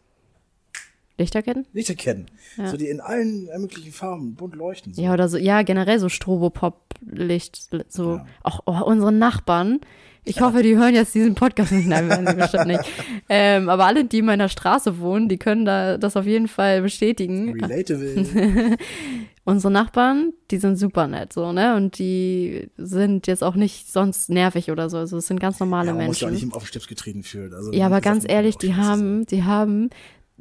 [1.17, 1.67] Lichterketten?
[1.73, 2.25] Lichterketten.
[2.65, 4.93] So die in allen möglichen Farben bunt leuchten.
[4.93, 5.01] So.
[5.01, 7.69] Ja, oder so, ja, generell so Strobopop-Licht.
[7.89, 8.25] So, Ja.
[8.43, 9.80] auch oh, unsere Nachbarn.
[10.23, 11.88] Ich hoffe, die hören jetzt diesen Podcast nicht.
[11.88, 12.81] Nein, werden sie bestimmt nicht.
[13.27, 16.81] Ähm, aber alle, die in meiner Straße wohnen, die können da das auf jeden Fall
[16.81, 17.53] bestätigen.
[17.53, 18.77] Relatable.
[19.43, 21.75] Unsere Nachbarn, die sind super nett, so, ne?
[21.75, 24.97] Und die sind jetzt auch nicht sonst nervig oder so.
[24.97, 26.43] Also, es sind ganz normale ja, man muss ja Menschen.
[26.43, 27.53] auch nicht auf den Stips getreten fühlen.
[27.53, 29.89] Also, Ja, aber ganz ehrlich, die haben, die haben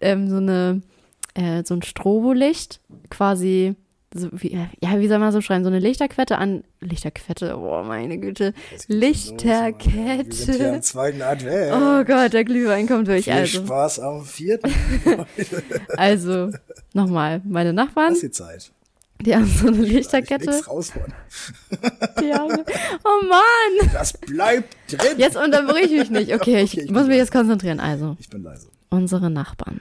[0.03, 0.83] ähm, so eine
[1.35, 3.75] äh, so ein Strobolicht, quasi,
[4.13, 8.19] so wie, ja, wie soll man so schreiben, so eine Lichterquette an Lichterquette, oh meine
[8.19, 8.55] Güte,
[8.87, 9.01] schon los.
[9.01, 10.81] Wir sind hier am Lichterkette.
[10.81, 11.73] zweiten Advent.
[11.75, 13.25] Oh Gott, der Glühwein kommt durch.
[13.25, 14.73] Viel Also, Spaß am vierten.
[15.97, 16.51] also
[16.93, 18.71] nochmal, meine Nachbarn, Das ist die Zeit.
[19.21, 20.65] die haben so eine Ich Lichterkette.
[20.67, 21.13] rausholen.
[22.21, 22.51] Die haben,
[23.05, 25.19] oh Mann, Das bleibt drin.
[25.19, 26.35] jetzt unterbrich mich nicht.
[26.35, 27.79] Okay, ich Okay, ich muss bin mich jetzt konzentrieren.
[27.81, 28.69] Also, Ich bin leise.
[28.91, 29.81] unsere Nachbarn.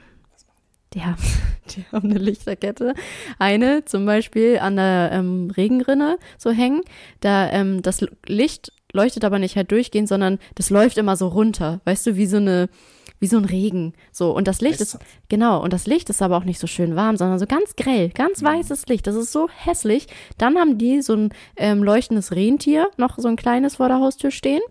[0.94, 1.22] Die haben,
[1.70, 2.94] die haben eine Lichterkette.
[3.38, 6.82] Eine zum Beispiel an der ähm, Regenrinne so hängen.
[7.20, 11.80] Da ähm, das Licht leuchtet aber nicht halt durchgehend, sondern das läuft immer so runter.
[11.84, 12.68] Weißt du, wie so eine,
[13.20, 13.94] wie so ein Regen.
[14.10, 14.34] So.
[14.34, 14.98] Und das Licht ist,
[15.28, 18.08] genau, und das Licht ist aber auch nicht so schön warm, sondern so ganz grell,
[18.08, 19.06] ganz weißes Licht.
[19.06, 20.08] Das ist so hässlich.
[20.38, 24.30] Dann haben die so ein ähm, leuchtendes Rentier, noch so ein kleines vor der Haustür
[24.30, 24.62] stehen.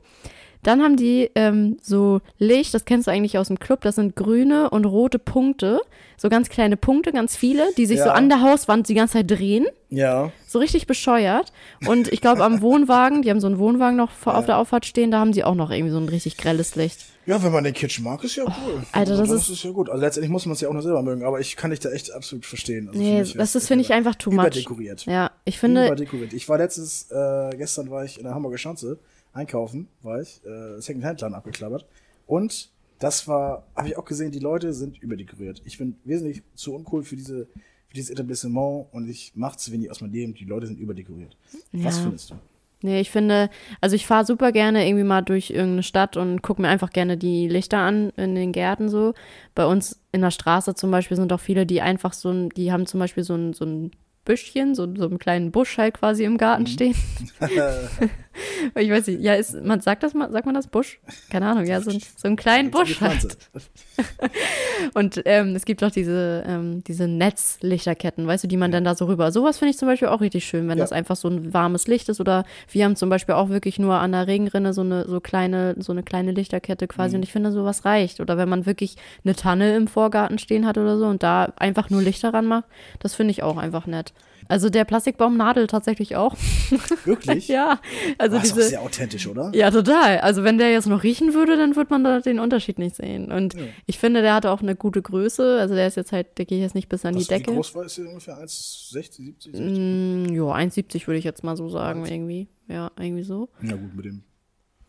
[0.63, 4.15] Dann haben die ähm, so Licht, das kennst du eigentlich aus dem Club, das sind
[4.15, 5.79] grüne und rote Punkte.
[6.17, 8.13] So ganz kleine Punkte, ganz viele, die sich so Ja.
[8.13, 9.65] an der Hauswand die ganze Zeit drehen.
[9.89, 10.33] Ja.
[10.47, 11.53] So richtig bescheuert.
[11.87, 14.85] Und ich glaube, am Wohnwagen, die haben so einen Wohnwagen noch vor, auf der Auffahrt
[14.85, 17.05] stehen, da haben sie auch noch irgendwie so ein richtig grelles Licht.
[17.25, 18.53] Ja, wenn man den Kitchen mag, ist ja cool.
[18.81, 19.89] Oh, Alter, das Dann ist- ja gut.
[19.89, 21.89] Also letztendlich muss man es ja auch noch selber mögen, aber ich kann dich da
[21.91, 22.89] echt absolut verstehen.
[22.89, 24.39] Also Nee, das ist ist, finde ich, einfach too much.
[24.41, 25.05] Überdekoriert.
[25.05, 26.33] Ja, ich finde, Überdekoriert.
[26.33, 28.99] Ich war letztes, äh, gestern war ich in der Hamburger Schanze,
[29.33, 31.85] einkaufen, war ich, äh, Second-Hand-Laden abgeklappert.
[32.27, 35.61] Und das war, habe ich auch gesehen, die Leute sind überdekoriert.
[35.65, 37.47] Ich bin wesentlich zu uncool für diese
[37.87, 40.33] für dieses Etablissement und ich mache zu wenig aus meinem Leben.
[40.35, 41.35] Die Leute sind überdekoriert.
[41.71, 42.03] Was Ja.
[42.03, 42.35] findest du?
[42.83, 43.49] Nee, ich finde,
[43.81, 47.17] also ich fahre super gerne irgendwie mal durch irgendeine Stadt und gucke mir einfach gerne
[47.17, 49.15] die Lichter an in den Gärten so.
[49.55, 52.71] Bei uns in der Straße zum Beispiel sind auch viele, die einfach so ein, die
[52.71, 53.89] haben zum Beispiel so ein, so ein
[54.23, 56.93] Büschchen, so, so einen kleinen Busch halt quasi im Garten stehen.
[58.75, 60.99] ich weiß nicht, ja, ist, man sagt das mal, sagt man das Busch?
[61.29, 63.37] Keine Ahnung, ja, so, ein- so einen kleinen Busch halt.
[64.93, 68.95] Und ähm, es gibt auch diese, ähm, diese Netzlichterketten, weißt du, die man dann da
[68.95, 69.31] so rüber.
[69.31, 70.83] Sowas finde ich zum Beispiel auch richtig schön, wenn Ja.
[70.83, 72.19] das einfach so ein warmes Licht ist.
[72.21, 75.75] Oder wir haben zum Beispiel auch wirklich nur an der Regenrinne so eine so kleine,
[75.79, 77.15] so eine kleine Lichterkette quasi.
[77.15, 78.19] Und ich finde, sowas reicht.
[78.19, 81.89] Oder wenn man wirklich eine Tanne im Vorgarten stehen hat oder so und da einfach
[81.89, 82.65] nur Lichter ranmacht,
[82.99, 84.13] das finde ich auch einfach nett.
[84.49, 86.35] Also der Plastikbaum nadelt tatsächlich auch.
[87.05, 87.47] Wirklich?
[87.47, 87.79] ja,
[88.17, 88.69] also Das ist auch diese.
[88.69, 89.51] sehr authentisch, oder?
[89.53, 90.17] Ja, total.
[90.19, 93.31] Also wenn der jetzt noch riechen würde, dann würde man da den Unterschied nicht sehen.
[93.31, 95.59] Und ich finde, der hatte auch eine gute Größe.
[95.59, 97.51] Also der ist jetzt halt, der geht jetzt nicht bis an Was, die Decke.
[97.51, 98.37] Wie groß war es ungefähr?
[98.43, 99.61] 1,60, 70, 60?
[99.79, 102.47] Mm, ja, 1,70 würde ich jetzt mal so sagen, irgendwie.
[102.67, 103.49] Ja, irgendwie so.
[103.61, 104.23] Ja gut, mit dem.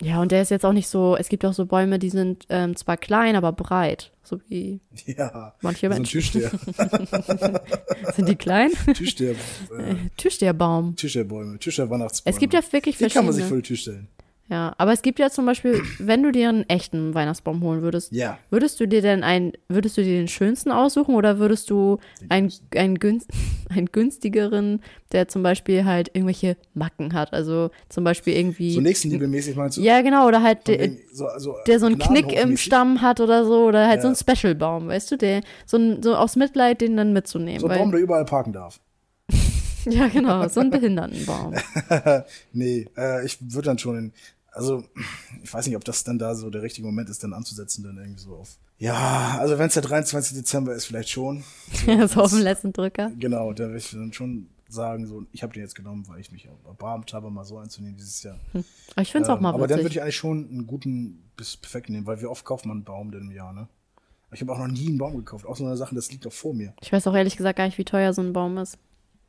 [0.03, 2.47] Ja, und der ist jetzt auch nicht so, es gibt auch so Bäume, die sind
[2.49, 4.13] ähm, zwar klein, aber breit.
[4.23, 5.55] So wie Ja.
[5.61, 6.21] manche So Menschen.
[6.21, 6.51] Tischster.
[8.15, 8.71] Sind die klein?
[8.95, 9.35] Tischster, äh,
[10.17, 10.97] Tischsterbaum.
[10.97, 12.35] Tischsterbäume, Tischster-Weihnachtsbäume.
[12.35, 13.49] Es gibt ja wirklich Die kann man sich verschiedene.
[13.49, 14.09] vor die Tür stellen.
[14.51, 18.11] Ja, aber es gibt ja zum Beispiel, wenn du dir einen echten Weihnachtsbaum holen würdest,
[18.11, 18.37] Ja.
[18.51, 22.53] Würdest du dir denn ein, würdest du dir den schönsten aussuchen oder würdest du einen,
[22.75, 23.31] einen, günst,
[23.69, 24.83] einen günstigeren,
[25.13, 27.33] der zum Beispiel halt irgendwelche Macken hat?
[27.33, 28.73] Also zum Beispiel irgendwie.
[28.73, 29.83] So nächstenliebemäßig meinst du?
[29.83, 32.57] ja, genau, oder halt der, so, so der so einen Knick im?
[32.57, 34.15] Stamm hat oder so, oder halt so Ja.
[34.15, 37.61] ein Special-Baum, weißt du, der so, ein, so aus Mitleid den dann mitzunehmen.
[37.61, 38.81] So ein Baum, der überall parken darf.
[39.89, 41.55] ja, genau, so ein Behindertenbaum.
[42.53, 44.13] nee, äh, ich würde dann schon in,
[44.53, 44.85] also
[45.43, 47.97] ich weiß nicht, ob das dann da so der richtige Moment ist, dann anzusetzen, dann
[47.97, 48.57] irgendwie so auf.
[48.79, 50.37] Ja, also wenn es der 23.
[50.39, 51.45] Dezember ist, vielleicht schon.
[52.09, 53.11] so auf dem letzten Drücker.
[53.19, 56.33] Genau, da will ich dann schon sagen, so, ich habe den jetzt genommen, weil ich
[56.33, 58.39] mich erbarmt habe, mal so einzunehmen dieses Jahr.
[58.53, 61.31] Aber ich finde es auch Ähm, mal aber dann würde ich eigentlich schon einen guten
[61.37, 63.69] bis perfekten nehmen, weil wie oft kauft man einen Baum denn im Jahr, ne?
[64.33, 66.33] Ich habe auch noch nie einen Baum gekauft, auch so eine Sache, das liegt doch
[66.33, 66.73] vor mir.
[66.81, 68.79] Ich weiß auch ehrlich gesagt gar nicht, wie teuer so ein Baum ist.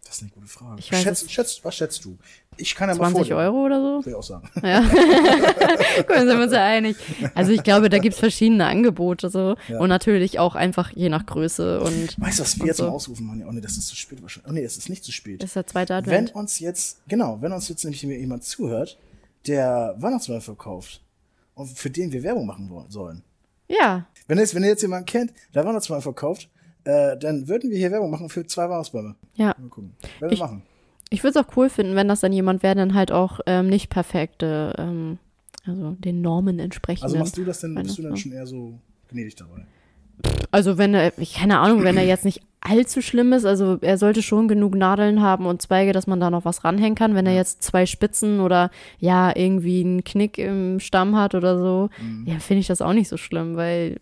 [0.03, 0.79] Das ist eine gute Frage.
[0.79, 2.17] Ich weiß Schätz, es- schätz, was schätzt du?
[2.57, 3.35] Ich kann ja mal 20 vorlegen.
[3.55, 4.05] Euro oder so?
[4.05, 4.49] Will ich auch sagen.
[4.61, 4.81] Ja.
[6.09, 6.97] Mal, sind wir uns ja einig.
[7.33, 9.55] Also ich glaube, da gibt es verschiedene Angebote so.
[9.69, 9.79] Ja.
[9.79, 12.83] Und natürlich auch einfach je nach Größe und Weißt du, was wir jetzt so.
[12.85, 13.43] mal ausrufen, Mann?
[13.47, 14.49] Oh nee, das ist zu spät wahrscheinlich.
[14.49, 15.43] Oh nee, es ist nicht zu spät.
[15.43, 16.35] ist der zweite Wenn Advent.
[16.35, 18.97] uns jetzt, genau, wenn uns jetzt nämlich jemand zuhört,
[19.47, 21.01] der Weihnachtsbaum verkauft
[21.55, 23.23] und für den wir Werbung machen wollen, sollen.
[23.67, 26.49] Ja, Wenn jetzt, wenn ihr jetzt jemanden kennt, der Weihnachtsbaum verkauft,
[26.83, 29.15] äh, dann würden wir hier Werbung machen für zwei Weihnachtsbäume.
[29.35, 29.55] ja.
[29.57, 29.93] Mal gucken.
[30.19, 30.61] Werden wir Ich- machen.
[31.13, 33.67] Ich würde es auch cool finden, wenn das dann jemand wäre, dann halt auch ähm,
[33.67, 35.17] nicht perfekte, ähm,
[35.65, 37.03] also den Normen entsprechend.
[37.03, 39.65] Also machst du das denn, bist du dann schon eher so gnädig dabei?
[40.51, 44.21] Also wenn er, keine Ahnung, wenn er jetzt nicht allzu schlimm ist, also er sollte
[44.21, 47.13] schon genug Nadeln haben und Zweige, dass man da noch was ranhängen kann.
[47.15, 51.89] Wenn er jetzt zwei Spitzen oder ja, irgendwie einen Knick im Stamm hat oder so,
[52.01, 52.25] Mhm.
[52.25, 53.97] ja, finde ich das auch nicht so schlimm, weil,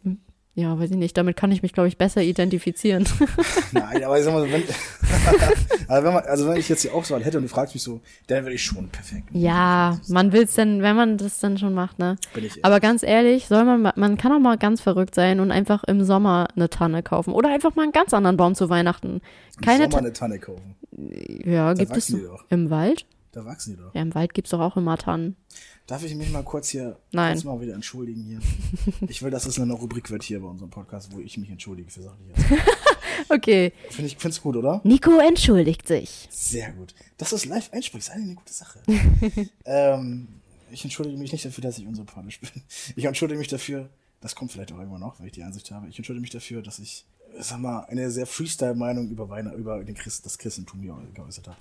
[0.60, 3.06] ja, weiß ich nicht, damit kann ich mich, glaube ich, besser identifizieren.
[3.72, 4.64] Nein, aber ich sag mal, wenn,
[5.88, 8.02] also, wenn man, also wenn ich jetzt die Auswahl hätte und du fragst mich so,
[8.28, 9.28] dann würde ich schon perfekt.
[9.32, 12.18] ja, man will es denn, wenn man das dann schon macht, ne?
[12.34, 15.52] Bin ich Aber ganz ehrlich, soll man, man kann auch mal ganz verrückt sein und
[15.52, 19.22] einfach im Sommer eine Tanne kaufen oder einfach mal einen ganz anderen Baum zu Weihnachten.
[19.62, 20.76] Keine Sommer Ta eine Tanne kaufen.
[21.46, 22.14] Ja, gibt es
[22.50, 23.06] im Wald?
[23.40, 23.96] Da wachsen die doch.
[23.96, 25.38] Ja, im Wald gibt es doch auch immer Tannen.
[25.88, 27.36] Darf ich mich mal kurz hier Nein.
[27.36, 28.40] kurz mal wieder entschuldigen hier?
[29.08, 31.90] Ich will, dass es eine Rubrik wird hier bei unserem Podcast, wo ich mich entschuldige
[31.90, 32.20] für Sachen.
[33.30, 33.74] Okay.
[33.90, 34.82] Finde ich find's gut, oder?
[34.84, 36.28] Nico entschuldigt sich.
[36.32, 36.96] Sehr gut.
[37.18, 38.80] Dass du es live einsprichst, ist eigentlich eine gute Sache.
[39.66, 40.28] ähm,
[40.72, 42.50] ich entschuldige mich nicht dafür, dass ich unsympathisch bin.
[42.96, 43.90] Ich entschuldige mich dafür,
[44.22, 45.88] das kommt vielleicht auch irgendwann noch, wenn ich die Einsicht habe.
[45.90, 47.06] Ich entschuldige mich dafür, dass ich,
[47.40, 51.58] sag mal, eine sehr Freestyle-Meinung über über den Christ, das Christentum hier geäußert habe.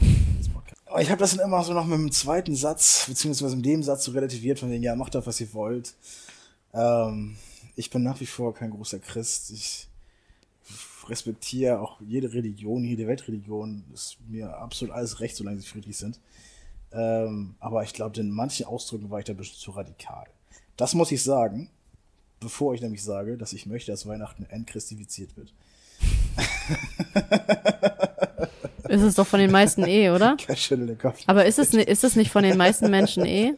[0.86, 3.82] Aber ich habe das dann immer so noch mit dem zweiten Satz, beziehungsweise mit dem
[3.82, 5.94] Satz so relativiert, von wegen, ja, macht doch, was ihr wollt.
[6.72, 7.36] Ähm,
[7.76, 9.50] ich bin nach wie vor kein großer Christ.
[9.50, 9.88] Ich
[11.06, 13.84] respektiere auch jede Religion, jede Weltreligion.
[13.92, 16.20] Ist mir absolut alles recht, solange sie friedlich sind.
[16.92, 20.26] Ähm, aber ich glaube, in manchen Ausdrücken war ich da ein bisschen zu radikal.
[20.76, 21.70] Das muss ich sagen,
[22.40, 25.52] bevor ich nämlich sage, dass ich möchte, dass Weihnachten entchristifiziert wird.
[28.88, 30.36] Ist es doch von den meisten eh, oder?
[31.26, 33.54] Aber ist es, ist es nicht von den meisten Menschen eh?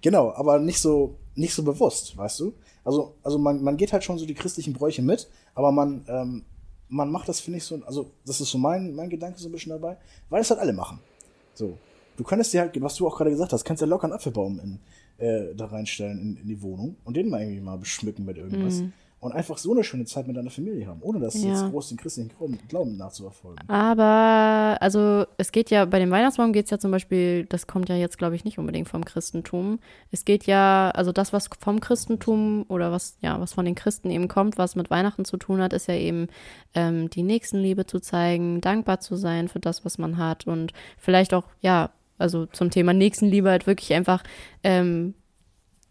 [0.00, 2.54] Genau, aber nicht so, nicht so bewusst, weißt du?
[2.84, 6.44] Also, also man, man geht halt schon so die christlichen Bräuche mit, aber man, ähm,
[6.88, 9.52] man macht das, finde ich, so, also das ist so mein, mein Gedanke so ein
[9.52, 9.96] bisschen dabei,
[10.28, 10.98] weil es halt alle machen.
[11.54, 11.78] So.
[12.16, 14.60] Du könntest dir halt, was du auch gerade gesagt hast, kannst ja locker einen Apfelbaum
[14.60, 14.78] in,
[15.18, 18.82] äh, da reinstellen in, in die Wohnung und den mal irgendwie mal beschmücken mit irgendwas.
[19.24, 21.42] Und einfach so eine schöne Zeit mit deiner Familie haben, ohne dass.
[21.42, 21.48] Ja.
[21.48, 23.66] jetzt groß den christlichen Glauben, Glauben nachzuverfolgen.
[23.70, 27.88] Aber, also, es geht ja, bei dem Weihnachtsbaum geht es ja zum Beispiel, das kommt
[27.88, 29.78] ja jetzt, glaube ich, nicht unbedingt vom Christentum.
[30.10, 34.10] Es geht ja, also das, was vom Christentum oder was, ja, was von den Christen
[34.10, 36.26] eben kommt, was mit Weihnachten zu tun hat, ist ja eben
[36.74, 41.32] ähm, die Nächstenliebe zu zeigen, dankbar zu sein für das, was man hat und vielleicht
[41.32, 44.22] auch, ja, also zum Thema Nächstenliebe halt wirklich einfach,
[44.62, 45.14] ähm,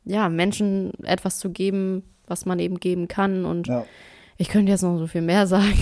[0.05, 3.85] ja, Menschen etwas zu geben, was man eben geben kann und Ja.
[4.37, 5.73] ich könnte jetzt noch so viel mehr sagen.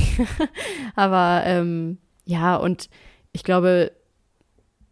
[0.95, 2.89] Aber ähm, ja, und
[3.32, 3.91] ich glaube,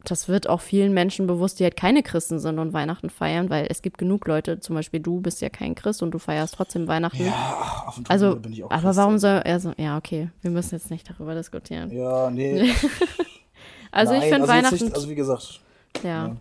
[0.05, 3.67] das wird auch vielen Menschen bewusst, die halt keine Christen sind und Weihnachten feiern, weil
[3.69, 6.87] es gibt genug Leute, zum Beispiel du bist ja kein Christ und du feierst trotzdem
[6.87, 7.25] Weihnachten.
[7.25, 9.27] Ja, auf und zu also, bin ich auch aber Christ, warum also.
[9.27, 11.91] soll, also, ja, okay, wir müssen jetzt nicht darüber diskutieren.
[11.91, 12.71] Ja, nee.
[13.91, 15.61] Also ich Nein, finde also Weihnachten, Nicht, also wie gesagt,
[16.03, 16.27] ja.
[16.27, 16.37] ja.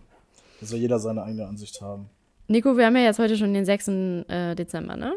[0.59, 2.09] da soll jeder seine eigene Ansicht haben.
[2.47, 3.87] Nico, wir haben ja jetzt heute schon den 6.
[3.87, 5.13] Äh, Dezember, ne?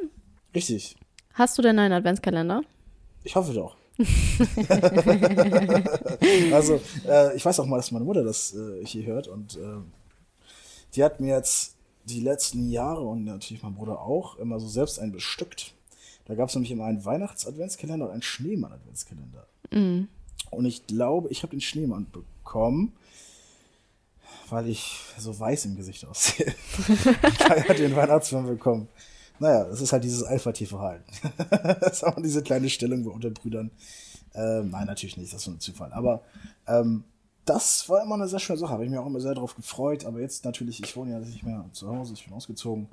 [0.54, 0.96] Richtig.
[1.34, 2.62] Hast du denn einen Adventskalender?
[3.24, 3.76] Ich hoffe doch.
[6.52, 9.80] also, äh, ich weiß auch mal, dass meine Mutter das äh, hier hört und äh,
[10.94, 14.98] die hat mir jetzt die letzten Jahre und natürlich mein Bruder auch immer so selbst
[14.98, 15.74] einen bestückt.
[16.24, 19.46] Da gab es nämlich immer einen Weihnachts-Adventskalender und einen Schneemann-Adventskalender.
[20.50, 22.92] Und ich glaube, ich habe den Schneemann bekommen,
[24.50, 26.54] weil ich so weiß im Gesicht aussehe.
[27.38, 28.88] Kai hat den Weihnachtsmann bekommen.
[29.38, 31.12] Naja, das ist halt dieses Alpha-Tierverhalten.
[31.80, 33.70] das ist auch diese kleine Stellung bei unter Brüdern.
[34.34, 35.92] Ähm, nein, natürlich nicht, das ist so ein Zufall.
[35.92, 36.22] Aber
[36.66, 37.04] ähm,
[37.44, 40.04] das war immer eine sehr schöne Sache, habe ich mich auch immer sehr darauf gefreut.
[40.04, 42.88] Aber jetzt natürlich, ich wohne ja nicht mehr zu Hause, ich bin ausgezogen.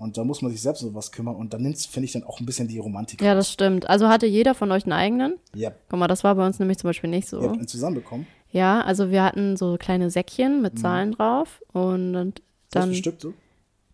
[0.00, 1.36] Und da muss man sich selbst um was kümmern.
[1.36, 3.20] Und da nimmt finde ich, dann auch ein bisschen die Romantik.
[3.22, 3.88] Ja, das stimmt.
[3.88, 5.34] Also hatte jeder von euch einen eigenen?
[5.54, 7.40] Ja, Guck mal, das war bei uns nämlich zum Beispiel nicht so.
[7.40, 8.26] ihr habt einen zusammenbekommen.
[8.50, 12.32] Ja, also wir hatten so kleine Säckchen mit Zahlen drauf und dann,
[12.70, 13.32] Das bestückt so.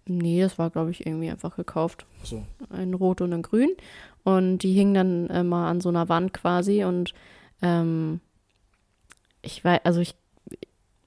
[0.06, 2.06] nee, das war glaube ich irgendwie einfach gekauft.
[2.22, 2.42] So.
[2.70, 3.70] Ein Rot und ein Grün
[4.24, 7.12] und die hingen dann immer an so einer Wand quasi und
[7.60, 8.20] ähm,
[9.42, 10.14] ich weiß, also ich,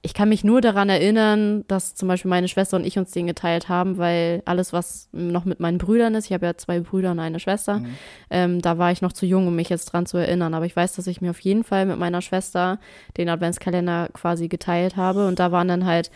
[0.02, 3.26] ich kann mich nur daran erinnern, dass zum Beispiel meine Schwester und ich uns den
[3.26, 7.10] geteilt haben, weil alles, was noch mit meinen Brüdern ist, ich habe ja zwei Brüder
[7.10, 7.94] und eine Schwester, Mhm.
[8.30, 10.54] ähm, da war ich noch zu jung, um mich jetzt dran zu erinnern.
[10.54, 12.78] Aber ich weiß, dass ich mir auf jeden Fall mit meiner Schwester
[13.18, 15.26] den Adventskalender quasi geteilt habe.
[15.26, 16.10] Und da waren dann halt,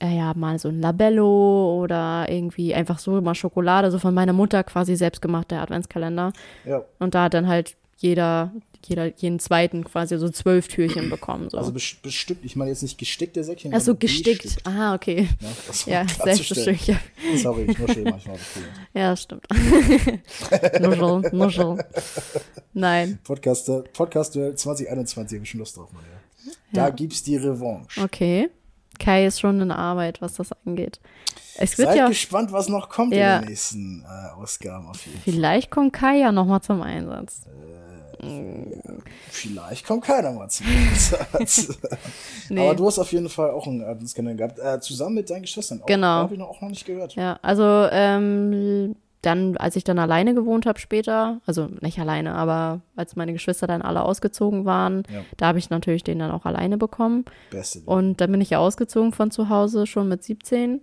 [0.00, 4.32] äh, ja, mal so ein Labello oder irgendwie einfach so mal Schokolade, so von meiner
[4.32, 6.32] Mutter quasi selbst gemacht, der Adventskalender.
[6.64, 6.82] Ja.
[6.98, 8.52] Und da hat dann halt jeder,
[8.86, 11.50] jeder, jeden zweiten quasi so zwölf Türchen bekommen.
[11.50, 11.58] So.
[11.58, 13.74] Also bes- bestückt, ich meine jetzt nicht gestickte Säckchen.
[13.74, 14.42] Ach so, gestickt.
[14.42, 14.66] bestückt.
[14.66, 15.28] Aha, okay.
[15.40, 16.86] Ja, das Ja, selbstbestimmt.
[16.86, 16.96] Ja,
[17.36, 18.38] Sorry, ich nuschel manchmal.
[18.94, 19.46] ja stimmt.
[20.80, 21.84] Nuschel, Nuschel.
[22.72, 23.18] Nein.
[23.24, 26.02] Podcast, Podcast 2021, habe ich schon Lust drauf, Mann.
[26.04, 26.52] Ja.
[26.72, 28.00] Da gibt's die Revanche.
[28.02, 28.48] Okay.
[28.98, 31.00] Kai ist schon in Arbeit, was das angeht.
[31.56, 35.20] Es wird Seid ja, gespannt, was noch kommt in den nächsten äh, Ausgaben auf jeden
[35.20, 35.32] Fall.
[35.32, 37.42] vielleicht kommt Kai ja nochmal zum Einsatz.
[39.30, 41.78] Vielleicht kommt keiner mal zum Einsatz.
[42.50, 42.60] Nee.
[42.66, 45.82] Aber du hast auf jeden Fall auch einen Adventskalender gehabt, äh, zusammen mit deinen Geschwistern.
[45.82, 46.06] Auch, Genau.
[46.06, 47.14] Habe ich noch, auch noch nicht gehört.
[47.14, 52.80] Ja, also ähm, dann, als ich dann alleine gewohnt habe später, also nicht alleine, aber
[52.96, 55.20] als meine Geschwister dann alle ausgezogen waren, Ja.
[55.36, 57.24] da habe ich natürlich den dann auch alleine bekommen.
[57.50, 57.80] Beste.
[57.84, 60.80] Und dann bin ich ja ausgezogen von zu Hause, schon mit 17.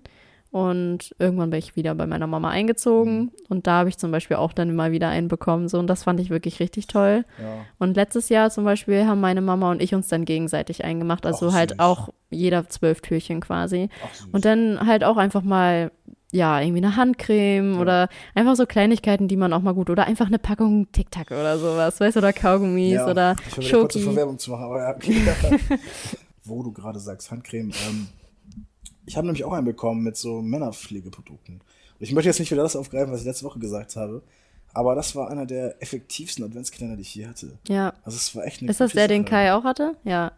[0.55, 3.23] Und irgendwann bin ich wieder bei meiner Mama eingezogen.
[3.23, 3.31] Mhm.
[3.49, 5.67] Und da habe ich zum Beispiel auch dann immer wieder einen bekommen.
[5.67, 7.25] So, und das fand ich wirklich richtig toll.
[7.41, 7.57] Ja.
[7.77, 11.25] Und letztes Jahr zum Beispiel haben meine Mama und ich uns dann gegenseitig eingemacht.
[11.25, 13.89] Also Ach, halt auch jeder zwölf Türchen quasi.
[14.01, 14.27] Ach.
[14.31, 15.91] Und dann halt auch einfach mal,
[16.31, 20.27] ja, irgendwie eine Handcreme oder einfach so Kleinigkeiten, die man auch mal gut, oder einfach
[20.27, 23.93] eine Packung Tic-Tac oder sowas, weißt du, oder Kaugummis ja, oder ich will wieder kurz
[23.95, 24.15] Schoki.
[24.15, 25.59] Werbung zu machen, aber ja, okay.
[26.45, 27.71] Wo du gerade sagst, Handcreme.
[27.89, 28.07] Ähm,
[29.15, 31.55] ich habe nämlich auch einen bekommen mit so Männerpflegeprodukten.
[31.55, 31.61] Und
[32.01, 34.21] ich möchte jetzt nicht wieder das aufgreifen, was ich letzte Woche gesagt habe,
[34.73, 37.57] aber das war einer der effektivsten Adventskalender, die ich je hatte.
[37.69, 37.93] Ja.
[38.03, 39.29] Also es war echt eine Ist das der, den Sache.
[39.29, 39.95] Kai auch hatte?
[40.03, 40.33] Ja.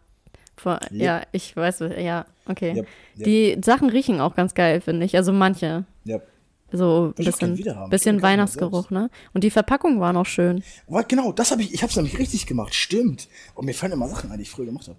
[0.54, 1.02] Vor, Yep.
[1.02, 2.76] Ja, ich weiß, ja, okay.
[2.76, 2.86] Yep,
[3.16, 3.24] yep.
[3.24, 5.16] Die Sachen riechen auch ganz geil, finde ich.
[5.16, 5.84] Also manche.
[6.04, 6.20] Ja.
[6.70, 7.58] So ein bisschen,
[7.90, 9.10] bisschen Weihnachtsgeruch, ne?
[9.34, 10.62] Und die Verpackung war noch schön.
[10.86, 13.28] Aber genau, das habe ich, ich habe es nämlich richtig gemacht, stimmt.
[13.56, 14.98] Und mir fallen immer Sachen ein, die ich früher gemacht habe.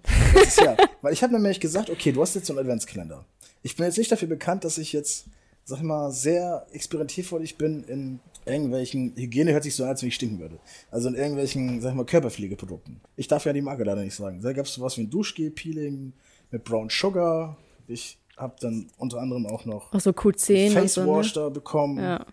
[0.62, 0.76] Jahr.
[1.00, 3.24] Weil ich habe nämlich gesagt, okay, du hast jetzt so einen Adventskalender.
[3.62, 5.26] Ich bin jetzt nicht dafür bekannt, dass ich jetzt,
[5.64, 10.08] sag ich mal, sehr experimentierfreudig bin in irgendwelchen, Hygiene hört sich so an, als wenn
[10.08, 10.58] ich stinken würde.
[10.90, 13.00] Also in irgendwelchen, sag ich mal, Körperpflegeprodukten.
[13.16, 14.40] Ich darf ja die Marke leider nicht sagen.
[14.40, 16.12] Da gab es sowas wie ein Duschgel-Peeling
[16.50, 17.56] mit Brown Sugar.
[17.86, 21.42] Ich habe dann unter anderem auch noch Auch so Q10 und Face so, Wash ne?
[21.42, 21.98] da bekommen.
[21.98, 22.26] Ja.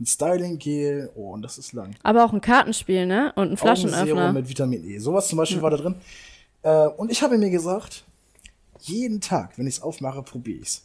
[0.00, 1.10] Ein Styling-Gel.
[1.14, 1.94] Oh, und das ist lang.
[2.02, 3.32] Aber auch ein Kartenspiel, ne?
[3.36, 4.32] Und ein Flaschenöffner.
[4.32, 4.98] mit Vitamin E.
[4.98, 5.94] Sowas zum Beispiel war da drin.
[6.62, 8.04] Äh, und ich habe mir gesagt,
[8.82, 10.82] jeden Tag, wenn ich es aufmache, probiere ich es.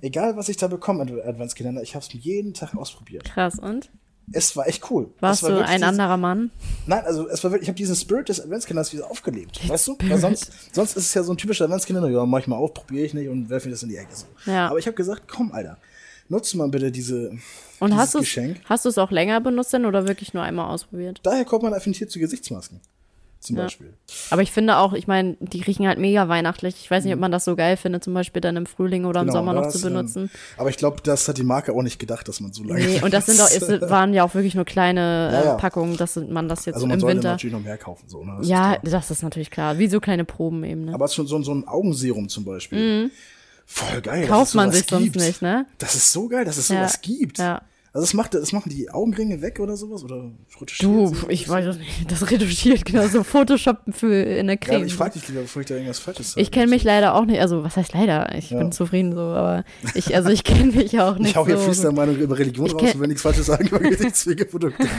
[0.00, 3.24] Egal, was ich da bekomme im Adventskalender, ich habe es jeden Tag ausprobiert.
[3.24, 3.90] Krass, und?
[4.32, 5.10] Es war echt cool.
[5.20, 6.50] Warst war du ein dieses- anderer Mann?
[6.86, 9.68] Nein, also es war wirklich, ich habe diesen Spirit des Adventskalenders wieder aufgelebt.
[9.68, 9.96] Weißt du?
[10.02, 12.72] Weil sonst, sonst ist es ja so ein typischer Adventskalender, ja, mach ich mal auf,
[12.72, 14.14] probiere ich nicht und werfe mir das in die Ecke.
[14.14, 14.26] So.
[14.50, 14.68] Ja.
[14.68, 15.76] Aber ich habe gesagt, komm, Alter,
[16.30, 17.30] nutze mal bitte diese,
[17.80, 18.60] Und dieses hast du Geschenk.
[18.64, 21.20] hast du es auch länger benutzt denn oder wirklich nur einmal ausprobiert?
[21.22, 22.80] Daher kommt man affiniert zu Gesichtsmasken.
[23.44, 23.64] Zum Ja.
[23.64, 23.92] Beispiel.
[24.30, 26.76] Aber ich finde auch, ich meine, die riechen halt mega weihnachtlich.
[26.80, 29.20] Ich weiß nicht, ob man das so geil findet, zum Beispiel dann im Frühling oder
[29.20, 30.22] im Genau, Sommer noch zu benutzen.
[30.24, 32.82] Ähm, aber ich glaube, das hat die Marke auch nicht gedacht, dass man so lange.
[32.84, 35.54] Nee, und das sind auch, es waren ja auch wirklich nur kleine Ja, ja.
[35.56, 37.32] Äh, Packungen, dass man das jetzt Also man im Winter.
[37.32, 38.08] natürlich noch mehr kaufen.
[38.08, 38.32] So, ne?
[38.38, 38.80] Das ist Ja, klar.
[38.82, 39.78] das ist natürlich klar.
[39.78, 40.94] Wie so kleine Proben eben, ne?
[40.94, 43.10] Aber schon so, so ein Augenserum zum Beispiel.
[43.66, 44.24] Voll geil.
[44.24, 44.28] Mhm.
[44.28, 45.16] Kauft man sich sonst gibt.
[45.16, 45.66] nicht, ne?
[45.78, 46.76] Das ist so geil, dass es Ja.
[46.76, 47.38] sowas gibt.
[47.38, 47.60] Ja.
[47.96, 50.02] Also das macht, das machen die Augenringe weg oder sowas?
[50.02, 50.32] Oder
[50.80, 51.48] Du, ich das?
[51.50, 52.10] weiß es nicht.
[52.10, 54.84] Das retuschiert, genau, so Photoshop für in der Ja, Creme.
[54.86, 56.42] ich frag dich lieber, bevor ich da irgendwas Falsches sage.
[56.42, 58.34] ich kenne mich leider auch nicht, also was heißt leider?
[58.34, 58.58] Ich Ja.
[58.58, 59.62] bin zufrieden so, aber
[59.94, 61.66] ich, also ich kenne mich auch nicht Ich hau hier so.
[61.66, 61.66] gut.
[61.76, 64.88] Freestyle-Meinung über Religion raus und wenn nichts Falsches sagen über Gesichtspflegeprodukte.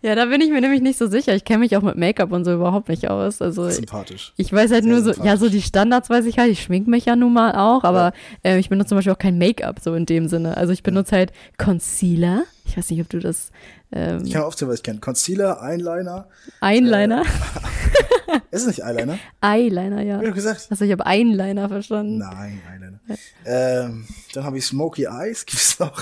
[0.02, 1.34] Ja, da bin ich mir nämlich nicht so sicher.
[1.34, 3.42] Ich kenne mich auch mit Make-up und so überhaupt nicht aus.
[3.42, 4.32] Also Sympathisch.
[4.38, 6.50] ich weiß halt Sehr nur so, ja, so die Standards weiß ich halt.
[6.50, 9.36] Ich schmink mich ja nun mal auch, aber äh, ich benutze zum Beispiel auch kein
[9.36, 10.56] Make-up so in dem Sinne.
[10.56, 12.44] Also ich benutze halt Concealer.
[12.64, 13.50] Ich weiß nicht, ob du das
[13.92, 15.00] ähm, Ich kann aufzählen, was ich kenne.
[15.00, 16.28] Concealer, Eyeliner.
[16.62, 17.22] Eyeliner.
[18.52, 19.18] Ist es nicht Eyeliner?
[19.42, 20.20] Eyeliner, ja.
[20.22, 20.68] Ich doch gesagt.
[20.70, 22.18] Also ich habe Eyeliner verstanden.
[22.18, 23.00] Nein, Eyeliner.
[23.44, 26.00] Ähm, dann habe ich Smoky Eyes, gibt's noch.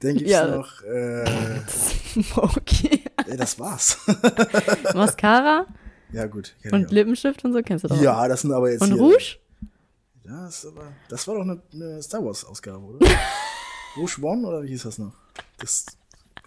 [0.00, 0.46] Dann gibt's Ja.
[0.46, 1.24] noch, äh,
[2.36, 3.00] Okay.
[3.36, 3.98] Das war's.
[4.94, 5.66] Mascara
[6.12, 6.54] ja, gut.
[6.70, 6.90] und.
[6.90, 8.00] Lippenstift und so kennst du doch.
[8.00, 9.00] Ja, das sind aber jetzt Und hier.
[9.00, 9.36] Rouge?
[10.24, 13.06] Ja, das, aber, das war doch eine, eine Star Wars Ausgabe, oder?
[13.96, 15.12] Rouge One oder wie hieß das noch?
[15.58, 15.86] Das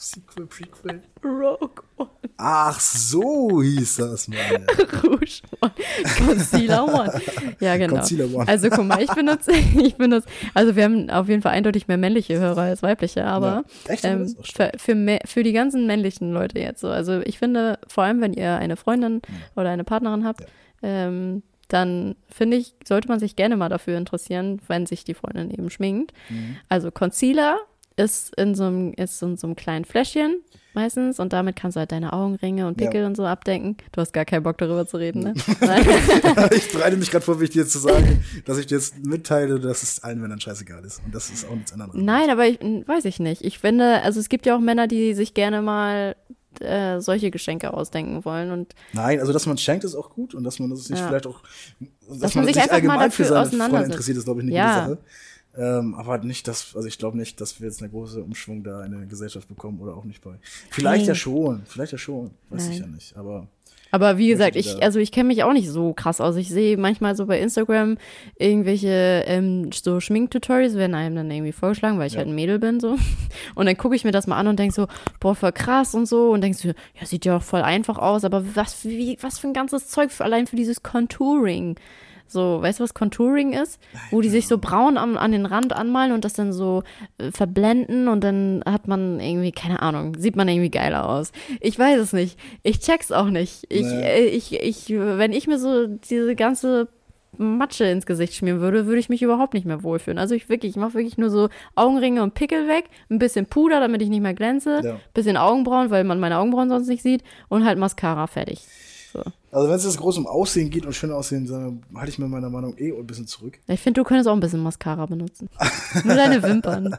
[0.03, 1.01] Sequel, Prequel.
[1.23, 2.09] Rogue One.
[2.37, 4.37] Ach, so hieß das mal.
[5.03, 5.71] Rouge One.
[6.17, 7.21] Concealer One.
[7.61, 7.95] Ja, genau.
[7.95, 8.47] Concealer One.
[8.47, 9.51] Also guck mal, ich benutze,
[9.81, 13.63] ich benutze, also wir haben auf jeden Fall eindeutig mehr männliche Hörer als weibliche, aber
[13.87, 13.93] Ja.
[13.93, 14.03] Echt?
[14.05, 16.89] ähm, für, für, mehr, für die ganzen männlichen Leute jetzt so.
[16.89, 19.21] Also ich finde, vor allem wenn ihr eine Freundin
[19.55, 20.47] oder eine Partnerin habt, Ja.
[20.81, 25.49] ähm, dann finde ich, sollte man sich gerne mal dafür interessieren, wenn sich die Freundin
[25.49, 26.11] eben schminkt.
[26.29, 26.57] Mhm.
[26.69, 27.57] Also Concealer
[27.95, 30.37] ist in so einem, ist in so einem kleinen Fläschchen
[30.73, 32.87] meistens und damit kannst du halt deine Augenringe und Ja.
[32.87, 33.77] Pickel und so abdecken.
[33.91, 35.33] Du hast gar keinen Bock darüber zu reden, ne?
[36.55, 38.97] Ich bereite mich gerade vor, wie ich dir jetzt zu sagen, dass ich dir jetzt
[39.05, 41.01] mitteile, dass es allen Männern scheißegal ist.
[41.05, 41.93] Und das ist auch nichts anderes.
[41.95, 43.43] Nein, aber ich weiß ich nicht.
[43.43, 46.15] Ich finde, also es gibt ja auch Männer, die sich gerne mal
[46.59, 50.43] äh, solche Geschenke ausdenken wollen und Nein, also dass man schenkt, ist auch gut und
[50.43, 51.07] dass man das nicht Ja.
[51.07, 51.41] vielleicht auch,
[52.07, 54.47] dass, Dass man sich einfach mal allgemein für dafür seine Freunde interessiert, ist glaube ich
[54.47, 54.85] eine Ja.
[54.85, 55.03] gute Sache.
[55.55, 58.83] Ähm, aber nicht, dass, also ich glaube nicht, dass wir jetzt eine große Umschwung da
[58.83, 60.35] in der Gesellschaft bekommen oder auch nicht bei.
[60.71, 61.09] Vielleicht Nee.
[61.09, 62.89] ja schon, vielleicht ja schon, weiß ich Nein.
[62.89, 63.15] ja nicht.
[63.17, 63.47] Aber
[63.91, 66.35] Aber wie gesagt, ich, also ich kenne mich auch nicht so krass aus.
[66.37, 67.97] Ich sehe manchmal so bei Instagram
[68.39, 72.19] irgendwelche ähm, so Schminktutorials werden einem dann irgendwie vorgeschlagen, weil ich Ja.
[72.19, 72.97] halt ein Mädel bin so.
[73.55, 74.87] Und dann gucke ich mir das mal an und denke so,
[75.19, 76.31] boah, voll krass und so.
[76.31, 79.47] Und denkst du, ja, sieht ja auch voll einfach aus, aber was, wie, was für
[79.47, 81.75] ein ganzes Zeug für, allein für dieses Contouring.
[82.27, 83.79] So, weißt du, was Contouring ist?
[84.09, 86.81] Wo die sich so braun am, an den Rand anmalen und das dann so
[87.19, 91.31] äh, verblenden und dann hat man irgendwie, keine Ahnung, sieht man irgendwie geiler aus.
[91.59, 92.39] Ich weiß es nicht.
[92.63, 93.65] Ich check's auch nicht.
[93.69, 94.01] Ich, Nee.
[94.01, 96.87] äh, ich, ich, wenn ich mir so diese ganze
[97.37, 100.17] Matsche ins Gesicht schmieren würde, würde ich mich überhaupt nicht mehr wohlfühlen.
[100.19, 103.79] Also ich wirklich, ich mache wirklich nur so Augenringe und Pickel weg, ein bisschen Puder,
[103.79, 104.99] damit ich nicht mehr glänze, Ja.
[105.15, 108.61] bisschen Augenbrauen, weil man meine Augenbrauen sonst nicht sieht und halt Mascara fertig.
[109.13, 109.21] So.
[109.51, 112.27] also wenn es jetzt groß um Aussehen geht und schön aussehen, dann halte ich mir
[112.27, 113.59] meiner Meinung eh ein bisschen zurück.
[113.67, 115.49] Ich finde, du könntest auch ein bisschen Mascara benutzen.
[116.03, 116.97] Nur deine Wimpern.